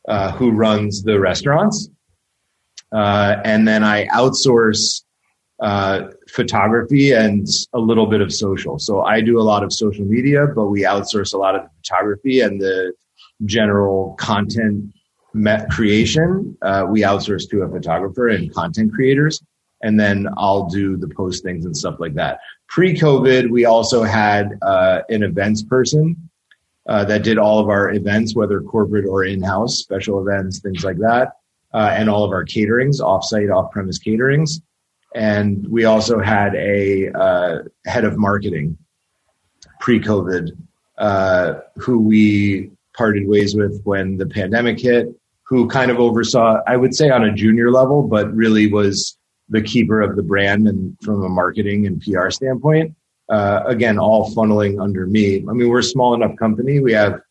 [0.08, 1.89] uh, who runs the restaurants.
[2.91, 5.04] Uh, and then I outsource
[5.62, 8.78] uh, photography and a little bit of social.
[8.78, 11.70] So I do a lot of social media, but we outsource a lot of the
[11.78, 12.94] photography and the
[13.46, 14.94] general content
[15.70, 16.58] creation.
[16.62, 19.41] Uh, we outsource to a photographer and content creators.
[19.82, 22.39] And then I'll do the postings and stuff like that.
[22.70, 26.30] Pre COVID, we also had uh, an events person
[26.88, 30.98] uh, that did all of our events, whether corporate or in-house, special events, things like
[30.98, 31.34] that,
[31.74, 34.62] uh, and all of our caterings, off-site, off-premise caterings.
[35.15, 38.78] And we also had a uh, head of marketing
[39.80, 40.52] pre-COVID,
[40.98, 45.08] uh, who we parted ways with when the pandemic hit,
[45.43, 49.17] who kind of oversaw, I would say, on a junior level, but really was
[49.50, 52.95] the keeper of the brand and from a marketing and PR standpoint
[53.29, 55.38] uh, again, all funneling under me.
[55.38, 56.79] I mean, we're a small enough company.
[56.79, 57.21] We have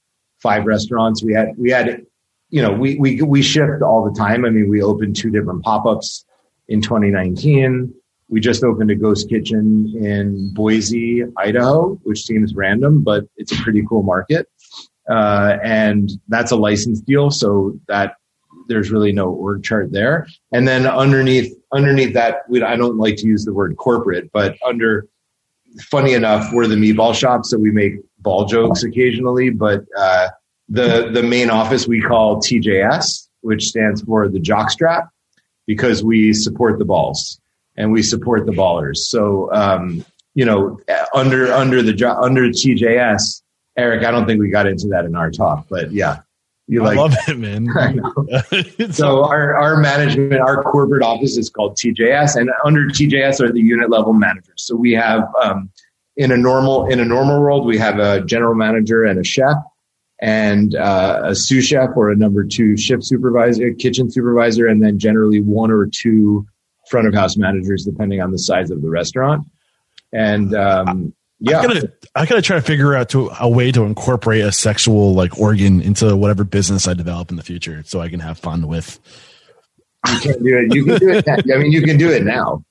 [0.43, 1.23] five restaurants.
[1.23, 2.05] We had, we had,
[2.51, 4.45] you know, we, we, we shift all the time.
[4.45, 6.25] I mean, we opened two different pop-ups
[6.69, 7.95] in 2019.
[8.29, 13.63] We just opened a ghost kitchen in Boise, Idaho, which seems random, but it's a
[13.63, 14.49] pretty cool market.
[15.09, 17.31] Uh, and that's a license deal.
[17.31, 18.17] So that
[18.69, 20.27] there's really no org chart there.
[20.53, 24.57] And then underneath, underneath that, we, I don't like to use the word corporate, but
[24.65, 25.07] under
[25.81, 29.51] funny enough, we're the meatball shop, so we make ball jokes occasionally.
[29.51, 30.29] But uh,
[30.69, 35.09] the the main office we call TJS, which stands for the jockstrap,
[35.67, 37.41] because we support the balls
[37.77, 38.99] and we support the ballers.
[38.99, 40.81] So um, you know,
[41.15, 43.43] under under the under TJS,
[43.77, 46.21] Eric, I don't think we got into that in our talk, but yeah,
[46.67, 47.69] you I like, love it, man.
[48.93, 53.61] so our, our management, our corporate office is called TJS, and under TJS are the
[53.61, 54.55] unit level managers.
[54.57, 55.71] So we have um,
[56.17, 59.57] in a normal in a normal world, we have a general manager and a chef,
[60.21, 64.99] and uh, a sous chef or a number two shift supervisor, kitchen supervisor, and then
[64.99, 66.47] generally one or two
[66.89, 69.47] front of house managers, depending on the size of the restaurant.
[70.13, 71.15] And um,
[71.51, 71.61] yeah.
[71.61, 75.15] I gotta, I gotta try to figure out to a way to incorporate a sexual
[75.15, 78.67] like organ into whatever business I develop in the future, so I can have fun
[78.67, 78.99] with.
[80.07, 80.75] You can do it.
[80.75, 81.29] You can do it.
[81.29, 82.65] I mean, you can do it now.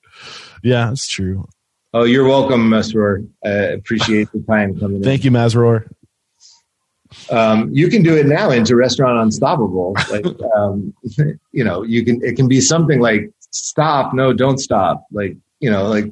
[0.62, 1.46] Yeah, it's true.
[1.92, 3.28] Oh, you're welcome, Masroor.
[3.44, 5.02] I appreciate the time coming.
[5.02, 5.32] Thank in.
[5.32, 5.88] you, Masroor.
[7.30, 9.94] Um, you can do it now into Restaurant Unstoppable.
[10.10, 10.94] Like, um,
[11.52, 12.22] you know, you can.
[12.24, 16.06] It can be something like "Stop, no, don't stop." Like, you know, like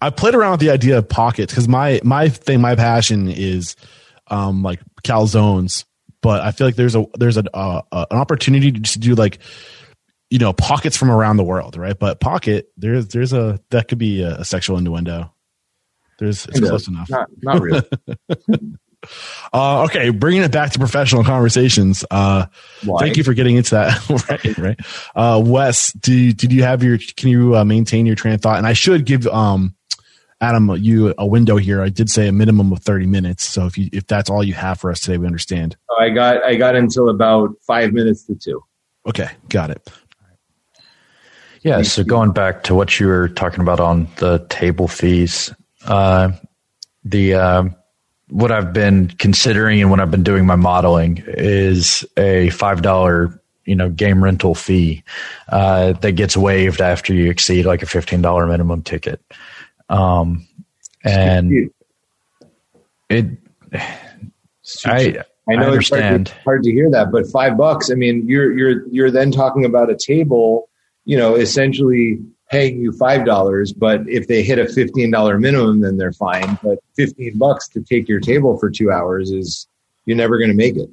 [0.00, 3.76] I played around with the idea of pockets because my my thing, my passion is
[4.28, 5.84] um like calzones,
[6.20, 9.38] but I feel like there's a there's a, uh, an opportunity to just do like
[10.30, 11.98] you know pockets from around the world, right?
[11.98, 15.32] But pocket there's there's a that could be a, a sexual innuendo.
[16.18, 17.10] There's it's close enough.
[17.10, 17.82] Not not really.
[19.52, 22.04] Uh, okay, bringing it back to professional conversations.
[22.10, 22.46] Uh,
[22.98, 24.08] thank you for getting into that.
[24.28, 24.80] right, right.
[25.14, 26.98] Uh, Wes, do, did you have your?
[27.16, 28.58] Can you uh, maintain your train of thought?
[28.58, 29.74] And I should give um,
[30.40, 31.80] Adam, you a window here.
[31.80, 33.44] I did say a minimum of thirty minutes.
[33.44, 35.76] So if you if that's all you have for us today, we understand.
[35.90, 38.62] Oh, I got I got until about five minutes to two.
[39.06, 39.88] Okay, got it.
[41.62, 41.82] Yeah.
[41.82, 45.52] So going back to what you were talking about on the table fees,
[45.86, 46.32] uh,
[47.04, 47.64] the uh,
[48.28, 53.40] what I've been considering and what I've been doing my modeling is a five dollar
[53.64, 55.02] you know game rental fee
[55.48, 59.20] uh, that gets waived after you exceed like a fifteen dollar minimum ticket.
[59.88, 60.46] Um,
[61.04, 61.70] and
[63.08, 63.26] it,
[64.84, 67.90] I, I know I it's hard to, hard to hear that, but five bucks.
[67.90, 70.68] I mean, you're you're you're then talking about a table,
[71.04, 72.18] you know, essentially
[72.50, 76.58] paying you five dollars, but if they hit a fifteen dollar minimum, then they're fine.
[76.62, 79.68] But fifteen bucks to take your table for two hours is
[80.04, 80.90] you're never going to make it.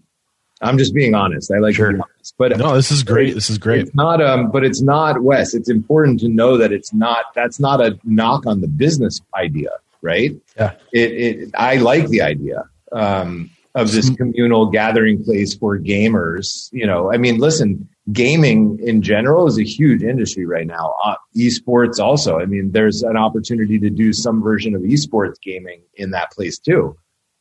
[0.63, 1.51] I'm just being honest.
[1.51, 1.89] I like Sure.
[1.89, 2.33] honest.
[2.37, 3.35] But No, this is great.
[3.35, 3.81] This is great.
[3.81, 5.53] It's not um but it's not Wes.
[5.53, 9.69] It's important to know that it's not that's not a knock on the business idea,
[10.01, 10.35] right?
[10.57, 10.73] Yeah.
[10.91, 16.69] It it I like the idea um of this communal gathering place for gamers.
[16.71, 20.93] You know, I mean, listen, gaming in general is a huge industry right now.
[21.03, 22.39] Uh, esports also.
[22.39, 26.59] I mean, there's an opportunity to do some version of esports gaming in that place
[26.59, 26.95] too.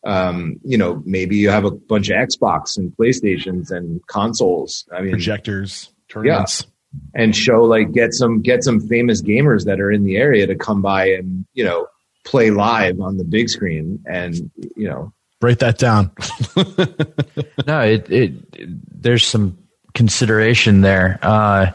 [0.05, 4.89] Um, you know, maybe you have a bunch of Xbox and PlayStations and consoles.
[4.93, 6.67] I mean, Projectors, tournaments.
[6.67, 7.23] Yeah.
[7.23, 10.57] and show like get some get some famous gamers that are in the area to
[10.57, 11.87] come by and you know
[12.25, 15.13] play live on the big screen and you know
[15.43, 16.13] Write that down.
[17.67, 19.59] no, it, it there's some
[19.93, 21.19] consideration there.
[21.21, 21.73] Uh,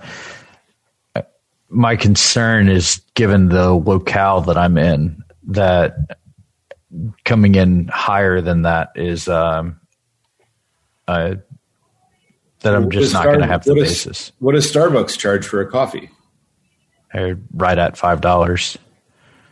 [1.67, 6.17] my concern is given the locale that I'm in that
[7.25, 9.79] coming in higher than that is um,
[11.07, 11.35] uh,
[12.61, 14.31] that I'm just not going to have the what basis.
[14.39, 16.09] what does starbucks charge for a coffee
[17.13, 18.77] They're right at five dollars.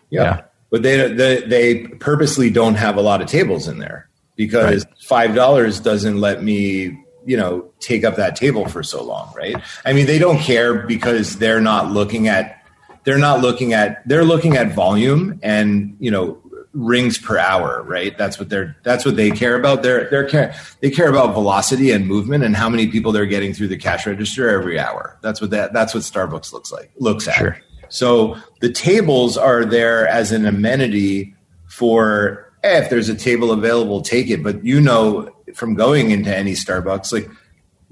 [0.09, 0.41] Yeah.
[0.69, 5.35] but they, they they purposely don't have a lot of tables in there because five
[5.35, 9.93] dollars doesn't let me you know take up that table for so long right i
[9.93, 12.61] mean they don't care because they're not looking at
[13.03, 16.39] they're not looking at they're looking at volume and you know
[16.75, 20.53] rings per hour right that's what they're that's what they care about they're they're care
[20.81, 24.05] they care about velocity and movement and how many people they're getting through the cash
[24.05, 27.57] register every hour that's what that that's what starbucks looks like looks at Sure.
[27.87, 31.33] so the tables are there as an amenity
[31.67, 34.41] for eh, if there's a table available, take it.
[34.43, 37.29] But you know from going into any Starbucks, like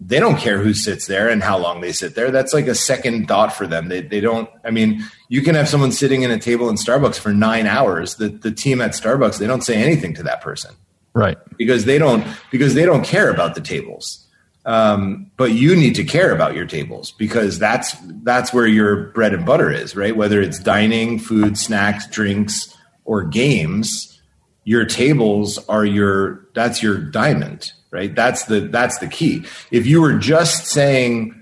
[0.06, 2.30] they don't care who sits there and how long they sit there.
[2.32, 3.88] That's like a second thought for them.
[3.90, 4.50] They they don't.
[4.66, 8.16] I mean, you can have someone sitting in a table in Starbucks for nine hours.
[8.16, 10.76] The the team at Starbucks they don't say anything to that person
[11.14, 11.38] Right.
[11.58, 14.20] because they don't because they don't care about the tables.
[14.66, 19.34] Um, but you need to care about your tables because that's that's where your bread
[19.34, 20.16] and butter is, right?
[20.16, 24.22] Whether it's dining, food, snacks, drinks, or games,
[24.64, 28.14] your tables are your that's your diamond, right?
[28.14, 29.46] That's the that's the key.
[29.72, 31.42] If you were just saying,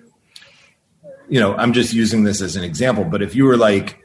[1.30, 3.98] you know, I'm just using this as an example, but if you were like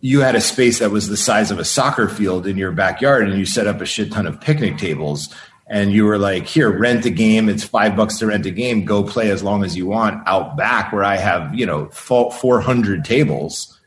[0.00, 3.28] you had a space that was the size of a soccer field in your backyard
[3.28, 5.34] and you set up a shit ton of picnic tables
[5.66, 8.84] and you were like here rent a game it's five bucks to rent a game
[8.84, 13.04] go play as long as you want out back where i have you know 400
[13.04, 13.77] tables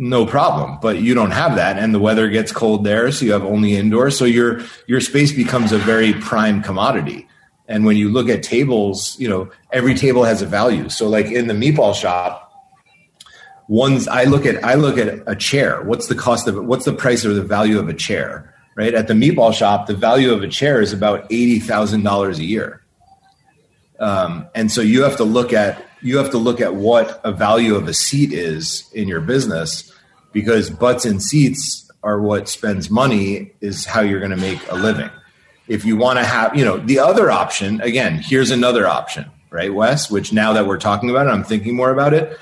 [0.00, 3.32] no problem but you don't have that and the weather gets cold there so you
[3.32, 7.28] have only indoors so your your space becomes a very prime commodity.
[7.68, 10.88] And when you look at tables you know every table has a value.
[10.88, 12.50] So like in the meatball shop
[13.68, 15.82] one's i look at i look at a chair.
[15.82, 18.94] What's the cost of it what's the price or the value of a chair right?
[18.94, 22.82] At the meatball shop the value of a chair is about $80000 a year.
[23.98, 27.32] Um, and so you have to look at you have to look at what a
[27.32, 29.89] value of a seat is in your business
[30.32, 34.74] because butts and seats are what spends money is how you're going to make a
[34.74, 35.10] living
[35.68, 39.74] if you want to have you know the other option again here's another option right
[39.74, 42.38] wes which now that we're talking about it i'm thinking more about it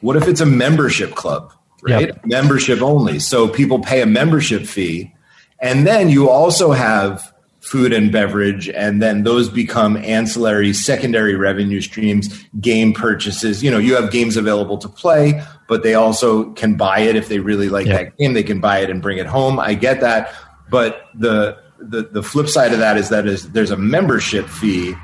[0.00, 2.06] what if it's a membership club, right?
[2.06, 2.26] Yep.
[2.26, 3.18] Membership only.
[3.18, 5.12] So people pay a membership fee.
[5.60, 11.80] And then you also have food and beverage, and then those become ancillary, secondary revenue
[11.80, 12.28] streams,
[12.60, 13.62] game purchases.
[13.62, 17.28] You know, you have games available to play, but they also can buy it if
[17.28, 18.04] they really like Yeah.
[18.04, 18.32] that game.
[18.34, 19.58] They can buy it and bring it home.
[19.58, 20.32] I get that.
[20.70, 24.94] But the the, the flip side of that is that is there's a membership fee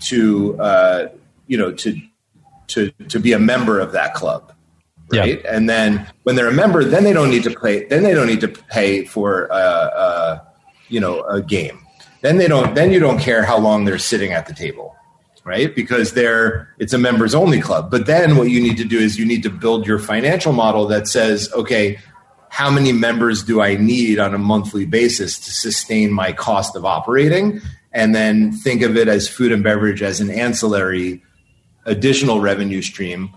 [0.00, 1.08] to uh,
[1.46, 2.00] you know to
[2.68, 4.52] to to be a member of that club
[5.12, 5.20] Yeah.
[5.22, 8.14] right and then when they're a member then they don't need to pay then they
[8.14, 10.38] don't need to pay for uh, uh,
[10.88, 11.80] you know a game
[12.22, 14.96] then they don't then you don't care how long they're sitting at the table
[15.44, 15.74] right?
[15.74, 17.90] Because they're it's a members only club.
[17.90, 20.86] But then what you need to do is you need to build your financial model
[20.88, 21.98] that says okay
[22.50, 26.84] how many members do i need on a monthly basis to sustain my cost of
[26.84, 27.60] operating?
[27.92, 31.22] And then think of it as food and beverage as an ancillary
[31.86, 33.34] additional revenue stream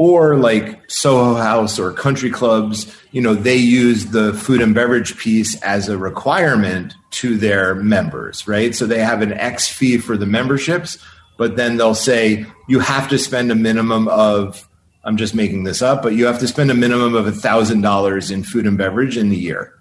[0.00, 5.18] or like Soho House or country clubs, you know, they use the food and beverage
[5.18, 8.74] piece as a requirement to their members, right?
[8.74, 10.96] So they have an X fee for the memberships,
[11.36, 14.66] but then they'll say you have to spend a minimum of
[15.04, 18.42] I'm just making this up, but you have to spend a minimum of $1,000 in
[18.42, 19.74] food and beverage in the year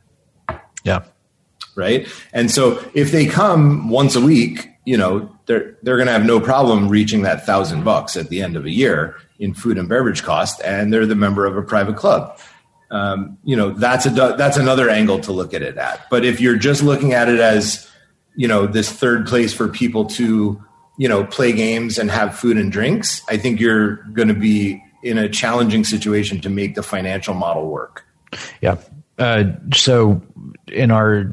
[0.84, 1.04] Yeah.
[1.76, 2.08] right?
[2.34, 6.26] And so if they come once a week, you know, they're they're going to have
[6.26, 9.90] no problem reaching that thousand bucks at the end of a year in food and
[9.90, 12.40] beverage cost, and they're the member of a private club.
[12.92, 16.08] Um, you know, that's a that's another angle to look at it at.
[16.12, 17.90] But if you're just looking at it as
[18.36, 20.64] you know, this third place for people to,
[20.98, 24.82] you know, play games and have food and drinks, I think you're going to be
[25.04, 28.06] in a challenging situation to make the financial model work.
[28.62, 28.78] Yeah.
[29.18, 30.22] Uh, so
[30.68, 31.26] in our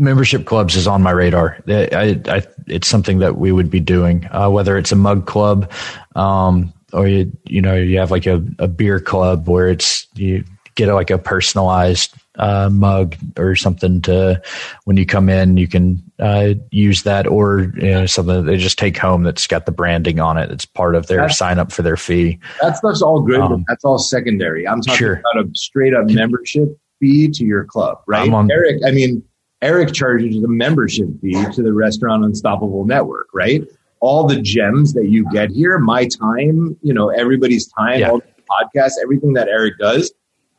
[0.00, 1.58] membership clubs is on my radar.
[1.68, 5.70] I, I, it's something that we would be doing, uh, whether it's a mug club,
[6.16, 10.44] um, or you, you know, you have like a, a beer club where it's, you
[10.74, 14.40] get like a personalized, uh, mug or something to
[14.84, 18.56] when you come in, you can, uh, use that or, you know, something that they
[18.56, 20.50] just take home that's got the branding on it.
[20.50, 22.38] It's part of their that's, sign up for their fee.
[22.62, 23.40] That stuff's all good.
[23.40, 24.66] Um, that's all secondary.
[24.66, 25.22] I'm talking sure.
[25.34, 28.30] about a straight up membership fee to your club, right?
[28.30, 29.22] On, Eric, I mean,
[29.62, 33.62] Eric charges a membership fee to the Restaurant Unstoppable Network, right?
[34.00, 38.10] All the gems that you get here, my time, you know, everybody's time, yeah.
[38.10, 40.12] all the podcasts, everything that Eric does,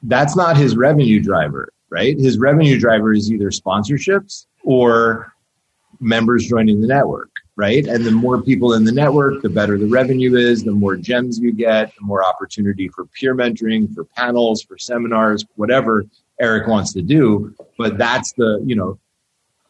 [0.03, 2.17] that's not his revenue driver, right?
[2.17, 5.33] His revenue driver is either sponsorships or
[5.99, 7.85] members joining the network, right?
[7.85, 11.39] And the more people in the network, the better the revenue is, the more gems
[11.39, 16.05] you get, the more opportunity for peer mentoring, for panels, for seminars, whatever
[16.41, 17.55] Eric wants to do.
[17.77, 18.99] But that's the, you know,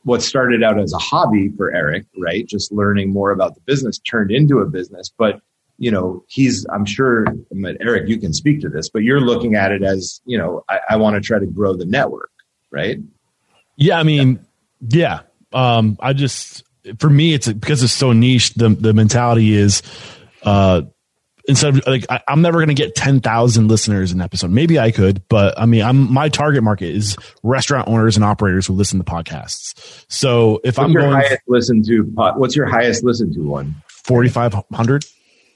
[0.04, 2.48] what started out as a hobby for Eric, right?
[2.48, 5.14] Just learning more about the business turned into a business.
[5.16, 5.42] But,
[5.78, 7.26] you know, he's, I'm sure,
[7.80, 10.80] Eric, you can speak to this, but you're looking at it as, you know, I,
[10.90, 12.32] I want to try to grow the network,
[12.72, 12.98] right?
[13.76, 14.00] Yeah.
[14.00, 14.44] I mean,
[14.82, 15.22] yeah.
[15.54, 16.64] Um, I just,
[16.98, 18.56] for me, it's because it's so niche.
[18.56, 19.84] The, the mentality is,
[20.42, 20.82] uh,
[21.52, 24.50] instead of like I, am never going to get 10,000 listeners an episode.
[24.50, 28.66] Maybe I could, but I mean, I'm my target market is restaurant owners and operators
[28.66, 30.06] who listen to podcasts.
[30.10, 32.02] So if what's I'm your going highest listen to,
[32.38, 33.76] what's your highest listen to one?
[33.88, 35.06] 4,500.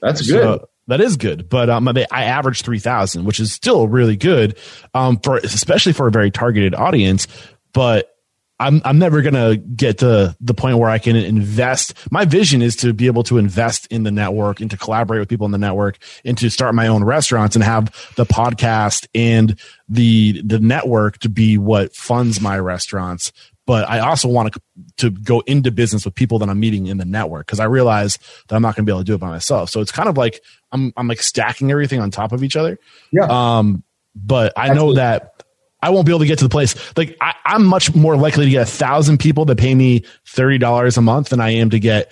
[0.00, 0.42] That's good.
[0.42, 4.56] So, that is good, but um, I average three thousand, which is still really good,
[4.94, 7.26] um, for especially for a very targeted audience.
[7.72, 8.15] But
[8.58, 11.94] I'm I'm never gonna get to the point where I can invest.
[12.10, 15.28] My vision is to be able to invest in the network and to collaborate with
[15.28, 17.86] people in the network and to start my own restaurants and have
[18.16, 23.30] the podcast and the the network to be what funds my restaurants.
[23.66, 24.60] But I also want to
[24.98, 28.18] to go into business with people that I'm meeting in the network because I realize
[28.48, 29.68] that I'm not going to be able to do it by myself.
[29.68, 30.40] So it's kind of like
[30.72, 32.78] I'm I'm like stacking everything on top of each other.
[33.12, 33.26] Yeah.
[33.28, 33.82] Um.
[34.14, 35.35] But I know that
[35.82, 36.74] I won't be able to get to the place.
[36.96, 40.58] Like I, am much more likely to get a thousand people to pay me thirty
[40.58, 42.10] dollars a month than I am to get,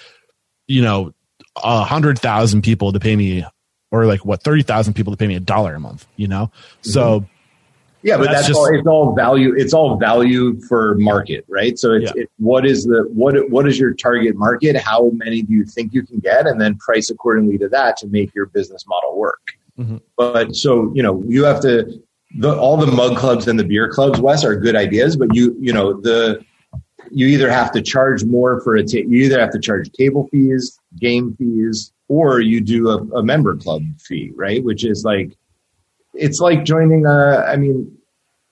[0.67, 1.15] you know,
[1.57, 3.45] a hundred thousand people to pay me,
[3.91, 6.07] or like what thirty thousand people to pay me a dollar a month.
[6.17, 6.91] You know, mm-hmm.
[6.91, 7.25] so.
[8.03, 8.75] Yeah, but that's, that's just, all.
[8.75, 9.55] It's all value.
[9.57, 11.79] It's all value for market, right?
[11.79, 12.25] So it's yeah.
[12.25, 14.77] it, what is the what what is your target market?
[14.77, 18.07] How many do you think you can get, and then price accordingly to that to
[18.07, 19.41] make your business model work.
[19.79, 19.97] Mm-hmm.
[20.19, 21.99] But so you know you have to
[22.37, 25.57] the, all the mug clubs and the beer clubs, Wes, are good ideas, but you
[25.61, 26.45] you know the
[27.11, 30.29] you either have to charge more for a ta- you either have to charge table
[30.31, 34.65] fees, game fees, or you do a, a member club fee, right?
[34.65, 35.37] Which is like
[36.15, 37.45] it's like joining a.
[37.47, 37.97] I mean,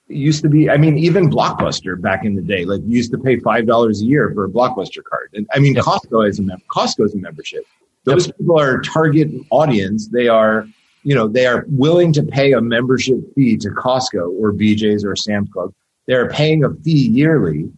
[0.09, 0.70] used to be.
[0.70, 4.03] I mean, even Blockbuster back in the day, like you used to pay five dollars
[4.03, 5.85] a year for a Blockbuster card, and I mean, yep.
[5.85, 7.64] Costco is a mem- Costco is a membership.
[8.05, 8.39] Those yep.
[8.39, 10.09] people are target audience.
[10.09, 10.66] They are
[11.03, 15.16] you know, they are willing to pay a membership fee to Costco or BJ's or
[15.16, 15.72] Sam's Club.
[16.07, 17.70] They're paying a fee yearly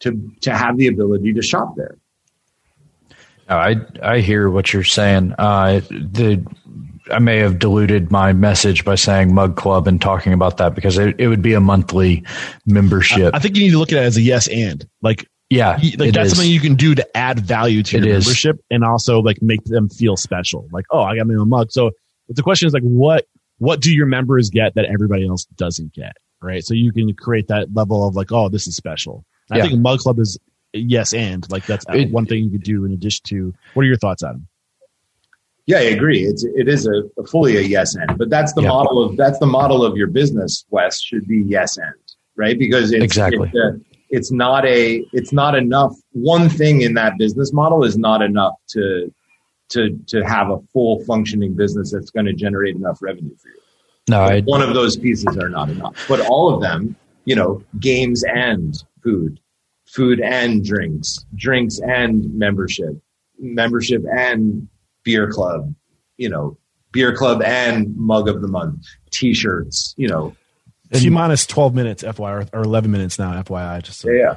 [0.00, 1.96] to to have the ability to shop there.
[3.48, 5.34] I I hear what you're saying.
[5.38, 6.44] Uh, the
[7.10, 10.98] I may have diluted my message by saying Mug Club and talking about that because
[10.98, 12.24] it, it would be a monthly
[12.64, 13.34] membership.
[13.34, 15.78] I, I, think you need to look at it as a yes and like yeah,
[15.98, 16.36] like that's is.
[16.36, 18.62] something you can do to add value to your it membership is.
[18.70, 20.68] and also like make them feel special.
[20.72, 21.90] Like oh, I got me a mug, so
[22.32, 23.26] but the question is like, what
[23.58, 26.16] what do your members get that everybody else doesn't get?
[26.40, 26.64] Right.
[26.64, 29.26] So you can create that level of like, oh, this is special.
[29.50, 30.38] I think Mug Club is
[30.72, 33.54] yes and like that's it, one thing you could do in addition to.
[33.74, 34.48] What are your thoughts, Adam?
[35.66, 36.22] Yeah, I agree.
[36.22, 38.68] It's it is a, a fully a yes and, but that's the yeah.
[38.68, 40.64] model of that's the model of your business.
[40.70, 41.94] Wes should be yes and
[42.34, 43.50] right because it's, exactly.
[43.52, 45.94] It's, a, it's not a it's not enough.
[46.12, 49.12] One thing in that business model is not enough to
[49.72, 53.60] to to have a full functioning business that's going to generate enough revenue for you.
[54.08, 57.62] No, I, one of those pieces are not enough, but all of them, you know,
[57.78, 59.40] games and food,
[59.86, 63.00] food and drinks, drinks and membership,
[63.38, 64.68] membership and
[65.04, 65.72] beer club,
[66.16, 66.58] you know,
[66.90, 70.34] beer club and mug of the month, t-shirts, you know.
[70.92, 73.82] T minus 12 minutes, FYI, or 11 minutes now, FYI.
[73.82, 74.10] Just so.
[74.10, 74.36] yeah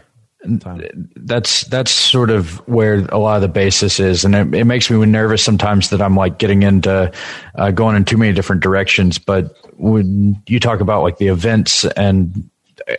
[1.16, 4.90] that's that's sort of where a lot of the basis is, and it, it makes
[4.90, 7.12] me nervous sometimes that I'm like getting into
[7.56, 9.18] uh, going in too many different directions.
[9.18, 12.50] But when you talk about like the events and
[12.88, 12.96] uh,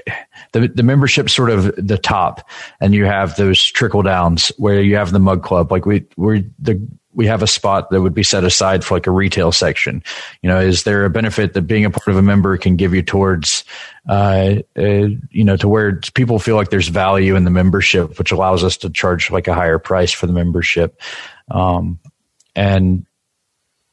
[0.53, 2.49] the the membership sort of the top,
[2.81, 5.71] and you have those trickle downs where you have the mug club.
[5.71, 6.81] Like we we the
[7.17, 10.05] we have a spot that would be set aside for like a retail section.
[10.43, 12.95] You know, is there a benefit that being a part of a member can give
[12.95, 13.65] you towards,
[14.09, 18.33] uh, uh, you know, to where people feel like there's value in the membership, which
[18.33, 21.01] allows us to charge like a higher price for the membership.
[21.51, 21.99] Um,
[22.55, 23.07] and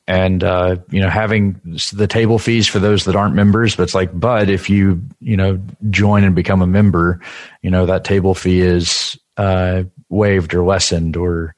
[0.06, 1.62] and uh, you know having
[1.94, 5.38] the table fees for those that aren't members but it's like but if you you
[5.38, 7.22] know join and become a member
[7.62, 11.56] you know that table fee is uh, waived or lessened or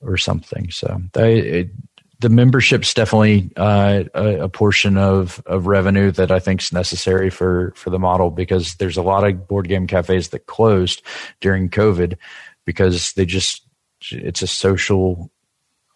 [0.00, 1.68] or something so they,
[2.20, 7.28] the membership's definitely uh, a, a, portion of of revenue that I think is necessary
[7.28, 11.02] for for the model because there's a lot of board game cafes that closed
[11.40, 12.16] during COVID
[12.64, 13.66] because they just
[14.10, 15.30] it's a social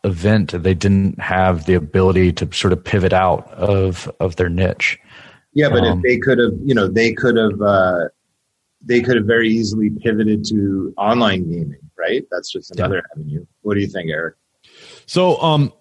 [0.05, 4.99] event, they didn't have the ability to sort of pivot out of of their niche.
[5.53, 8.05] Yeah, but um, if they could have, you know, they could have, uh,
[8.83, 12.25] they could have very easily pivoted to online gaming, right?
[12.31, 13.21] That's just another yeah.
[13.21, 13.47] avenue.
[13.63, 14.37] What do you think, Eric?
[15.07, 15.73] So, um,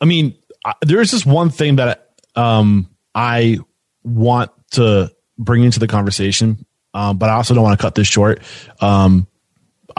[0.00, 0.36] I mean,
[0.82, 3.58] there's just one thing that um I
[4.04, 6.64] want to bring into the conversation,
[6.94, 8.42] um, but I also don't want to cut this short.
[8.80, 9.26] Um,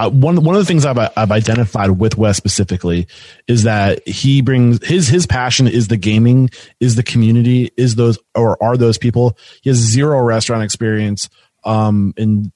[0.07, 3.07] one one of the things I've I've identified with Wes specifically
[3.47, 6.49] is that he brings his his passion is the gaming,
[6.80, 9.38] is the community, is those or are those people.
[9.61, 11.30] He has zero restaurant experience,
[11.64, 12.51] um, and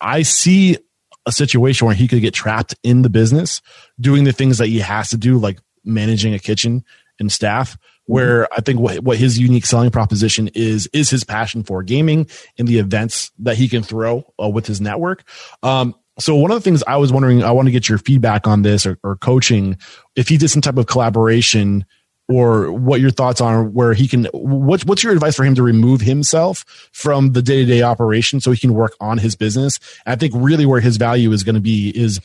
[0.00, 0.78] I see
[1.26, 3.62] a situation where he could get trapped in the business
[4.00, 6.84] doing the things that he has to do, like managing a kitchen
[7.18, 7.78] and staff.
[8.06, 12.26] Where I think what, what his unique selling proposition is is his passion for gaming
[12.58, 15.22] and the events that he can throw uh, with his network.
[15.62, 18.46] Um, so one of the things I was wondering, I want to get your feedback
[18.48, 19.78] on this or, or coaching,
[20.16, 21.86] if he did some type of collaboration
[22.32, 25.62] or what your thoughts are where he can what's what's your advice for him to
[25.62, 29.78] remove himself from the day-to-day operation so he can work on his business?
[30.06, 32.20] I think really where his value is going to be is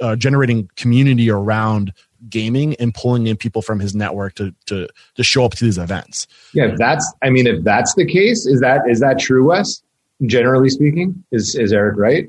[0.00, 1.92] uh, generating community around
[2.28, 5.78] gaming and pulling in people from his network to to to show up to these
[5.78, 6.26] events.
[6.52, 9.82] Yeah that's i mean if that's the case is that is that true wes?
[10.26, 12.28] Generally speaking is is eric right?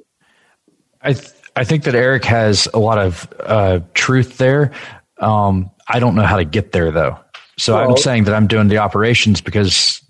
[1.02, 4.72] I th- I think that Eric has a lot of uh, truth there.
[5.20, 7.20] Um, I don't know how to get there though.
[7.58, 10.02] So well, I'm saying that I'm doing the operations because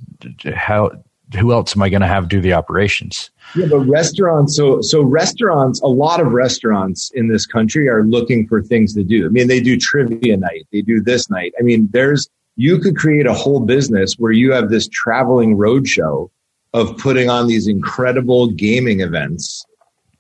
[0.54, 0.92] how
[1.38, 3.30] who else am I going to have do the operations?
[3.56, 4.56] Yeah, but restaurants.
[4.56, 5.82] So so restaurants.
[5.82, 9.26] A lot of restaurants in this country are looking for things to do.
[9.26, 10.68] I mean, they do trivia night.
[10.72, 11.54] They do this night.
[11.60, 16.30] I mean, there's you could create a whole business where you have this traveling roadshow
[16.74, 19.66] of putting on these incredible gaming events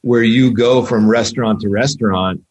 [0.01, 2.41] where you go from restaurant to restaurant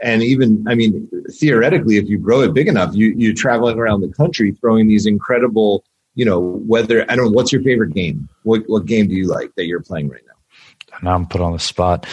[0.00, 4.00] and even i mean theoretically if you grow it big enough you you're traveling around
[4.00, 5.84] the country throwing these incredible
[6.14, 8.28] you know whether i don't know what's your favorite game?
[8.42, 10.98] What what game do you like that you're playing right now?
[11.00, 12.06] Now i'm put on the spot.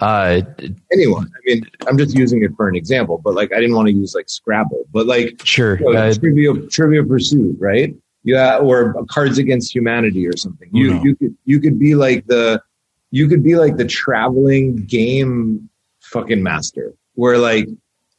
[0.00, 0.42] Uh
[0.92, 1.26] anyone.
[1.26, 3.94] I mean i'm just using it for an example but like i didn't want to
[3.94, 7.94] use like scrabble but like sure you know, uh, trivia trivia pursuit right?
[8.24, 10.68] Yeah or cards against humanity or something.
[10.72, 11.02] You no.
[11.04, 12.60] you could you could be like the
[13.12, 15.68] you could be like the traveling game
[16.00, 17.68] fucking master where like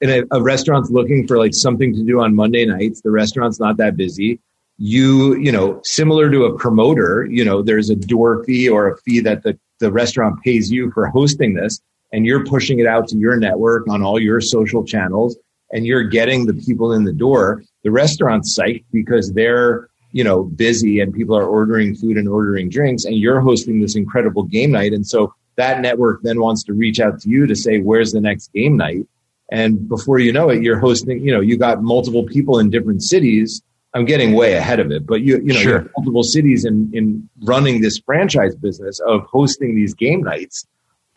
[0.01, 3.01] in a, a, restaurant's looking for like something to do on Monday nights.
[3.01, 4.39] The restaurant's not that busy.
[4.77, 8.97] You, you know, similar to a promoter, you know, there's a door fee or a
[8.97, 11.79] fee that the, the restaurant pays you for hosting this
[12.11, 15.37] and you're pushing it out to your network on all your social channels
[15.71, 17.63] and you're getting the people in the door.
[17.83, 22.69] The restaurant's psyched because they're you know, busy and people are ordering food and ordering
[22.69, 24.93] drinks and you're hosting this incredible game night.
[24.93, 28.21] And so that network then wants to reach out to you to say, where's the
[28.21, 29.05] next game night?
[29.51, 33.03] And before you know it, you're hosting, you know, you got multiple people in different
[33.03, 33.61] cities.
[33.93, 35.91] I'm getting way ahead of it, but you, you know, sure.
[35.95, 40.65] multiple cities in, in running this franchise business of hosting these game nights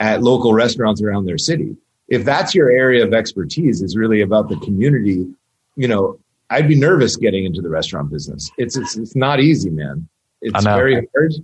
[0.01, 1.77] at local restaurants around their city.
[2.09, 5.27] If that's your area of expertise is really about the community,
[5.77, 6.19] you know,
[6.51, 8.51] I'd be nervous getting into the restaurant business.
[8.59, 10.09] It's it's, it's not easy, man.
[10.43, 11.35] It's very hard,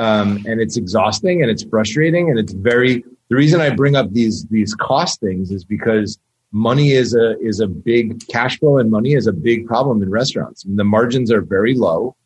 [0.00, 3.04] um, and it's exhausting, and it's frustrating, and it's very.
[3.28, 6.18] The reason I bring up these these cost things is because
[6.52, 10.10] money is a is a big cash flow, and money is a big problem in
[10.10, 10.64] restaurants.
[10.66, 12.16] the margins are very low.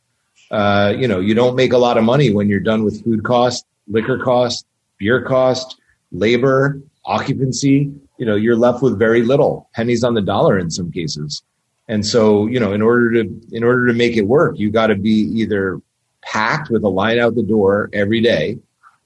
[0.50, 3.24] Uh, you know, you don't make a lot of money when you're done with food
[3.24, 4.66] cost, liquor cost,
[4.98, 5.76] beer cost,
[6.12, 7.92] labor, occupancy.
[8.18, 11.42] You know, you're left with very little pennies on the dollar in some cases.
[11.88, 14.86] And so, you know, in order to in order to make it work, you got
[14.86, 15.82] to be either
[16.24, 18.58] packed with a line out the door every day,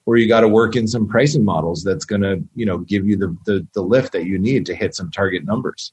[0.05, 3.07] or you got to work in some pricing models that's going to, you know, give
[3.07, 5.91] you the, the the lift that you need to hit some target numbers.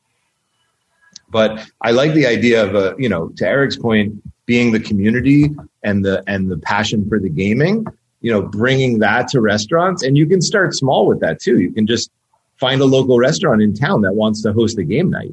[1.28, 4.14] But I like the idea of a, you know, to Eric's point,
[4.46, 5.50] being the community
[5.82, 7.86] and the and the passion for the gaming
[8.26, 10.02] you know, bringing that to restaurants.
[10.02, 11.60] And you can start small with that too.
[11.60, 12.10] You can just
[12.56, 15.32] find a local restaurant in town that wants to host a game night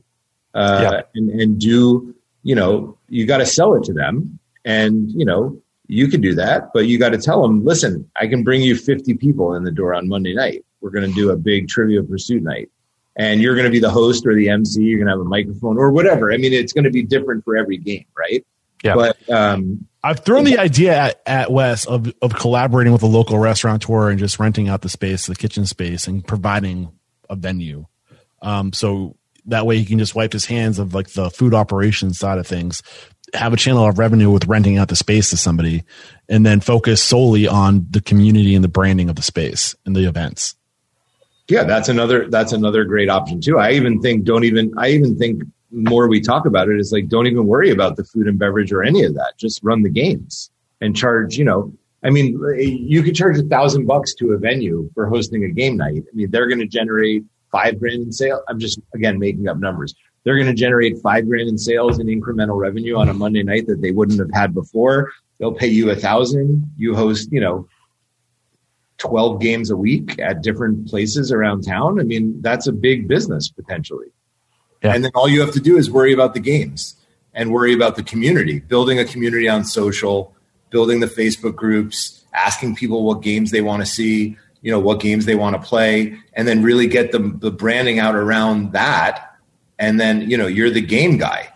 [0.53, 1.01] uh, yeah.
[1.15, 2.13] and, and do,
[2.43, 4.37] you know, you got to sell it to them.
[4.63, 5.59] And, you know,
[5.93, 8.75] you can do that, but you got to tell them, listen, I can bring you
[8.75, 10.65] 50 people in the door on Monday night.
[10.81, 12.69] We're going to do a big trivia pursuit night.
[13.15, 14.81] And you're going to be the host or the MC.
[14.81, 16.33] You're going to have a microphone or whatever.
[16.33, 18.43] I mean, it's going to be different for every game, right?
[18.83, 18.95] Yeah.
[18.95, 23.37] But um, I've thrown the idea at, at Wes of, of collaborating with a local
[23.37, 26.91] restaurateur and just renting out the space, the kitchen space, and providing
[27.29, 27.85] a venue.
[28.41, 29.15] Um, so
[29.45, 32.47] that way he can just wipe his hands of like the food operations side of
[32.47, 32.81] things,
[33.33, 35.83] have a channel of revenue with renting out the space to somebody,
[36.29, 40.07] and then focus solely on the community and the branding of the space and the
[40.07, 40.55] events.
[41.47, 43.59] Yeah, that's another that's another great option too.
[43.59, 47.09] I even think don't even I even think more we talk about it is like
[47.09, 49.33] don't even worry about the food and beverage or any of that.
[49.37, 51.37] Just run the games and charge.
[51.37, 51.73] You know,
[52.03, 55.77] I mean, you could charge a thousand bucks to a venue for hosting a game
[55.77, 56.03] night.
[56.11, 58.41] I mean, they're going to generate five grand in sales.
[58.47, 59.95] I'm just again making up numbers.
[60.23, 63.67] They're going to generate five grand in sales and incremental revenue on a Monday night
[63.67, 65.11] that they wouldn't have had before.
[65.37, 66.71] They'll pay you a thousand.
[66.77, 67.67] You host, you know,
[68.99, 71.99] 12 games a week at different places around town.
[71.99, 74.07] I mean, that's a big business potentially.
[74.81, 74.93] Yeah.
[74.93, 76.95] And then all you have to do is worry about the games
[77.33, 80.33] and worry about the community, building a community on social,
[80.69, 84.99] building the Facebook groups, asking people what games they want to see, you know, what
[84.99, 89.32] games they want to play, and then really get the, the branding out around that.
[89.83, 91.49] And then, you know, you're the game guy.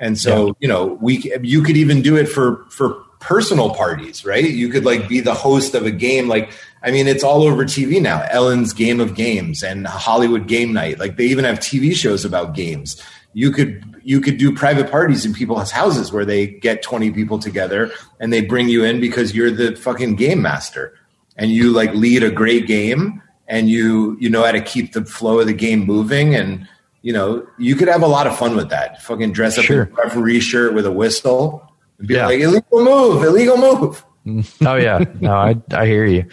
[0.00, 0.52] And so, yeah.
[0.58, 4.44] you know, we you could even do it for for personal parties, right?
[4.44, 6.26] You could like be the host of a game.
[6.26, 6.50] Like,
[6.82, 8.22] I mean, it's all over TV now.
[8.30, 10.98] Ellen's Game of Games and Hollywood Game Night.
[10.98, 13.00] Like, they even have TV shows about games.
[13.32, 17.38] You could you could do private parties in people's houses where they get 20 people
[17.38, 20.98] together and they bring you in because you're the fucking game master
[21.36, 25.04] and you like lead a great game and you you know how to keep the
[25.04, 26.66] flow of the game moving and
[27.02, 29.84] you know you could have a lot of fun with that fucking dress up sure.
[29.84, 32.26] in a referee shirt with a whistle and be yeah.
[32.26, 34.04] like illegal move, illegal move.
[34.66, 36.24] oh yeah, no, I I hear you.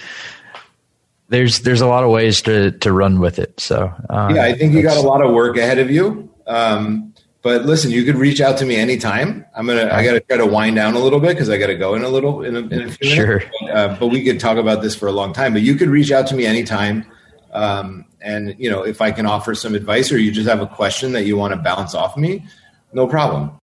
[1.29, 3.59] There's there's a lot of ways to to run with it.
[3.59, 6.29] So uh, yeah, I think you got a lot of work ahead of you.
[6.47, 9.45] Um, but listen, you could reach out to me anytime.
[9.55, 11.95] I'm gonna I gotta try to wind down a little bit because I gotta go
[11.95, 13.27] in a little in a, in a few sure.
[13.27, 13.55] minutes.
[13.61, 15.53] But, uh, but, we could talk about this for a long time.
[15.53, 17.05] But you could reach out to me anytime.
[17.51, 20.67] Um, and you know if I can offer some advice or you just have a
[20.67, 22.45] question that you want to bounce off me,
[22.93, 23.59] no problem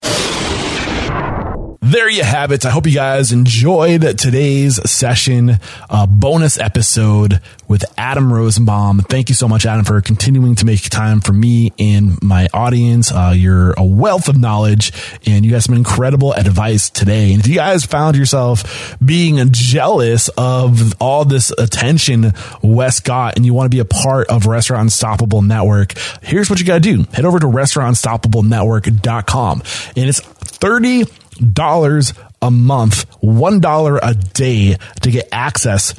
[1.92, 2.66] there you have it.
[2.66, 9.00] I hope you guys enjoyed today's session, uh, bonus episode with Adam Rosenbaum.
[9.00, 13.12] Thank you so much, Adam, for continuing to make time for me and my audience.
[13.12, 14.94] Uh, you're a wealth of knowledge
[15.26, 17.34] and you got some incredible advice today.
[17.34, 22.32] And if you guys found yourself being jealous of all this attention
[22.62, 26.58] Wes got and you want to be a part of Restaurant Unstoppable Network, here's what
[26.60, 27.06] you got to do.
[27.14, 29.64] Head over to restaurantunstoppablenetwork.com
[29.98, 31.04] and it's 30
[31.42, 35.94] dollars a month, one dollar a day to get access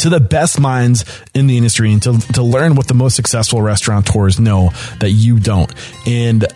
[0.00, 1.04] to the best minds
[1.34, 4.70] in the industry and to, to learn what the most successful restaurateurs know
[5.00, 5.72] that you don't.
[6.06, 6.46] And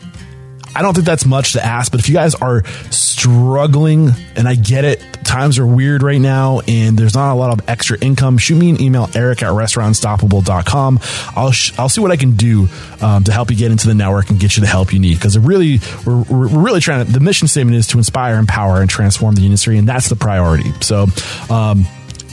[0.77, 4.55] I don't think that's much to ask, but if you guys are struggling, and I
[4.55, 8.39] get it, times are weird right now and there's not a lot of extra income,
[8.39, 11.01] shoot me an email, eric at restaurantunstoppable.com.
[11.35, 12.68] I'll, sh- I'll see what I can do
[13.01, 15.14] um, to help you get into the network and get you the help you need.
[15.14, 18.91] Because really, we're, we're really trying to, the mission statement is to inspire, empower, and
[18.91, 20.70] transform the industry, and that's the priority.
[20.83, 21.07] So,
[21.51, 21.87] um,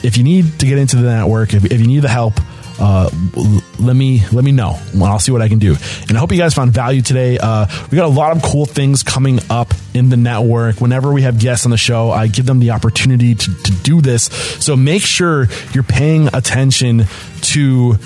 [0.04, 2.34] if you need to get into the network, if, if you need the help,
[2.80, 3.10] uh,
[3.80, 4.80] let me let me know.
[5.02, 5.76] I'll see what I can do.
[6.08, 7.38] And I hope you guys found value today.
[7.38, 10.82] Uh, we got a lot of cool things coming up in the network.
[10.82, 14.02] Whenever we have guests on the show, I give them the opportunity to, to do
[14.02, 14.24] this.
[14.64, 17.04] So make sure you're paying attention
[17.42, 17.98] to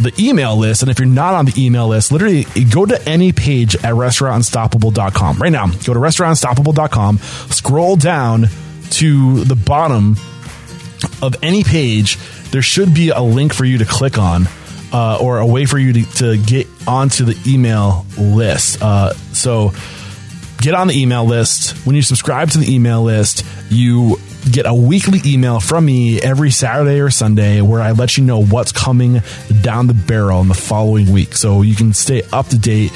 [0.00, 0.82] the email list.
[0.82, 5.38] And if you're not on the email list, literally go to any page at restaurantunstoppable.com
[5.38, 5.66] right now.
[5.66, 8.46] Go to restaurantunstoppable.com, scroll down
[8.90, 10.16] to the bottom
[11.22, 12.18] of any page
[12.50, 14.46] there should be a link for you to click on
[14.92, 18.82] uh, or a way for you to, to get onto the email list.
[18.82, 19.72] Uh, so
[20.60, 21.86] get on the email list.
[21.86, 24.16] When you subscribe to the email list, you
[24.50, 28.42] get a weekly email from me every Saturday or Sunday where I let you know
[28.42, 29.20] what's coming
[29.60, 31.34] down the barrel in the following week.
[31.34, 32.92] So you can stay up to date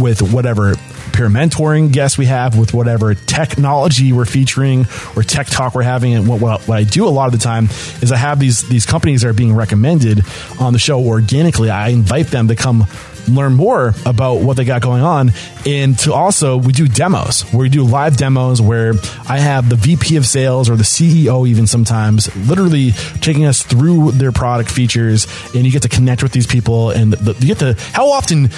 [0.00, 0.74] with whatever
[1.16, 4.86] peer mentoring guests we have with whatever technology we're featuring
[5.16, 6.14] or tech talk we're having.
[6.14, 7.64] And what, what, what I do a lot of the time
[8.02, 10.20] is I have these, these companies that are being recommended
[10.60, 11.70] on the show organically.
[11.70, 12.86] I invite them to come
[13.28, 15.32] learn more about what they got going on.
[15.64, 18.94] And to also, we do demos where we do live demos where
[19.28, 24.12] I have the VP of sales or the CEO, even sometimes, literally taking us through
[24.12, 25.26] their product features.
[25.54, 26.90] And you get to connect with these people.
[26.90, 28.48] And the, you get to, how often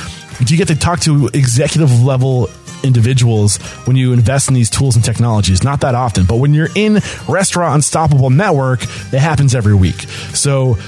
[0.45, 2.49] do you get to talk to executive level
[2.83, 3.57] individuals
[3.87, 5.65] when you invest in these tools and technologies.
[5.65, 10.03] Not that often, but when you're in Restaurant Unstoppable Network, it happens every week.
[10.33, 10.79] So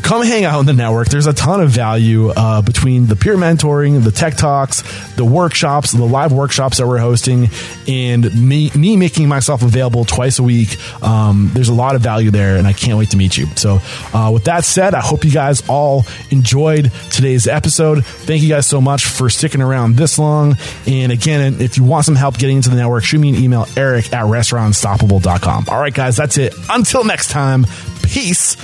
[0.00, 1.08] come hang out in the network.
[1.08, 4.82] There's a ton of value uh, between the peer mentoring, the tech talks,
[5.14, 7.48] the workshops, the live workshops that we're hosting,
[7.88, 10.76] and me me making myself available twice a week.
[11.02, 13.46] Um, there's a lot of value there, and I can't wait to meet you.
[13.56, 13.80] So,
[14.12, 18.04] uh, with that said, I hope you guys all enjoyed today's episode.
[18.04, 20.56] Thank you guys so much for sticking around this long.
[20.86, 23.66] And again, if you want some help getting into the network, shoot me an email,
[23.76, 25.66] eric at restaurantunstoppable.com.
[25.68, 26.54] All right, guys, that's it.
[26.68, 27.66] Until next time,
[28.02, 28.56] peace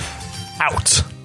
[0.59, 1.16] out.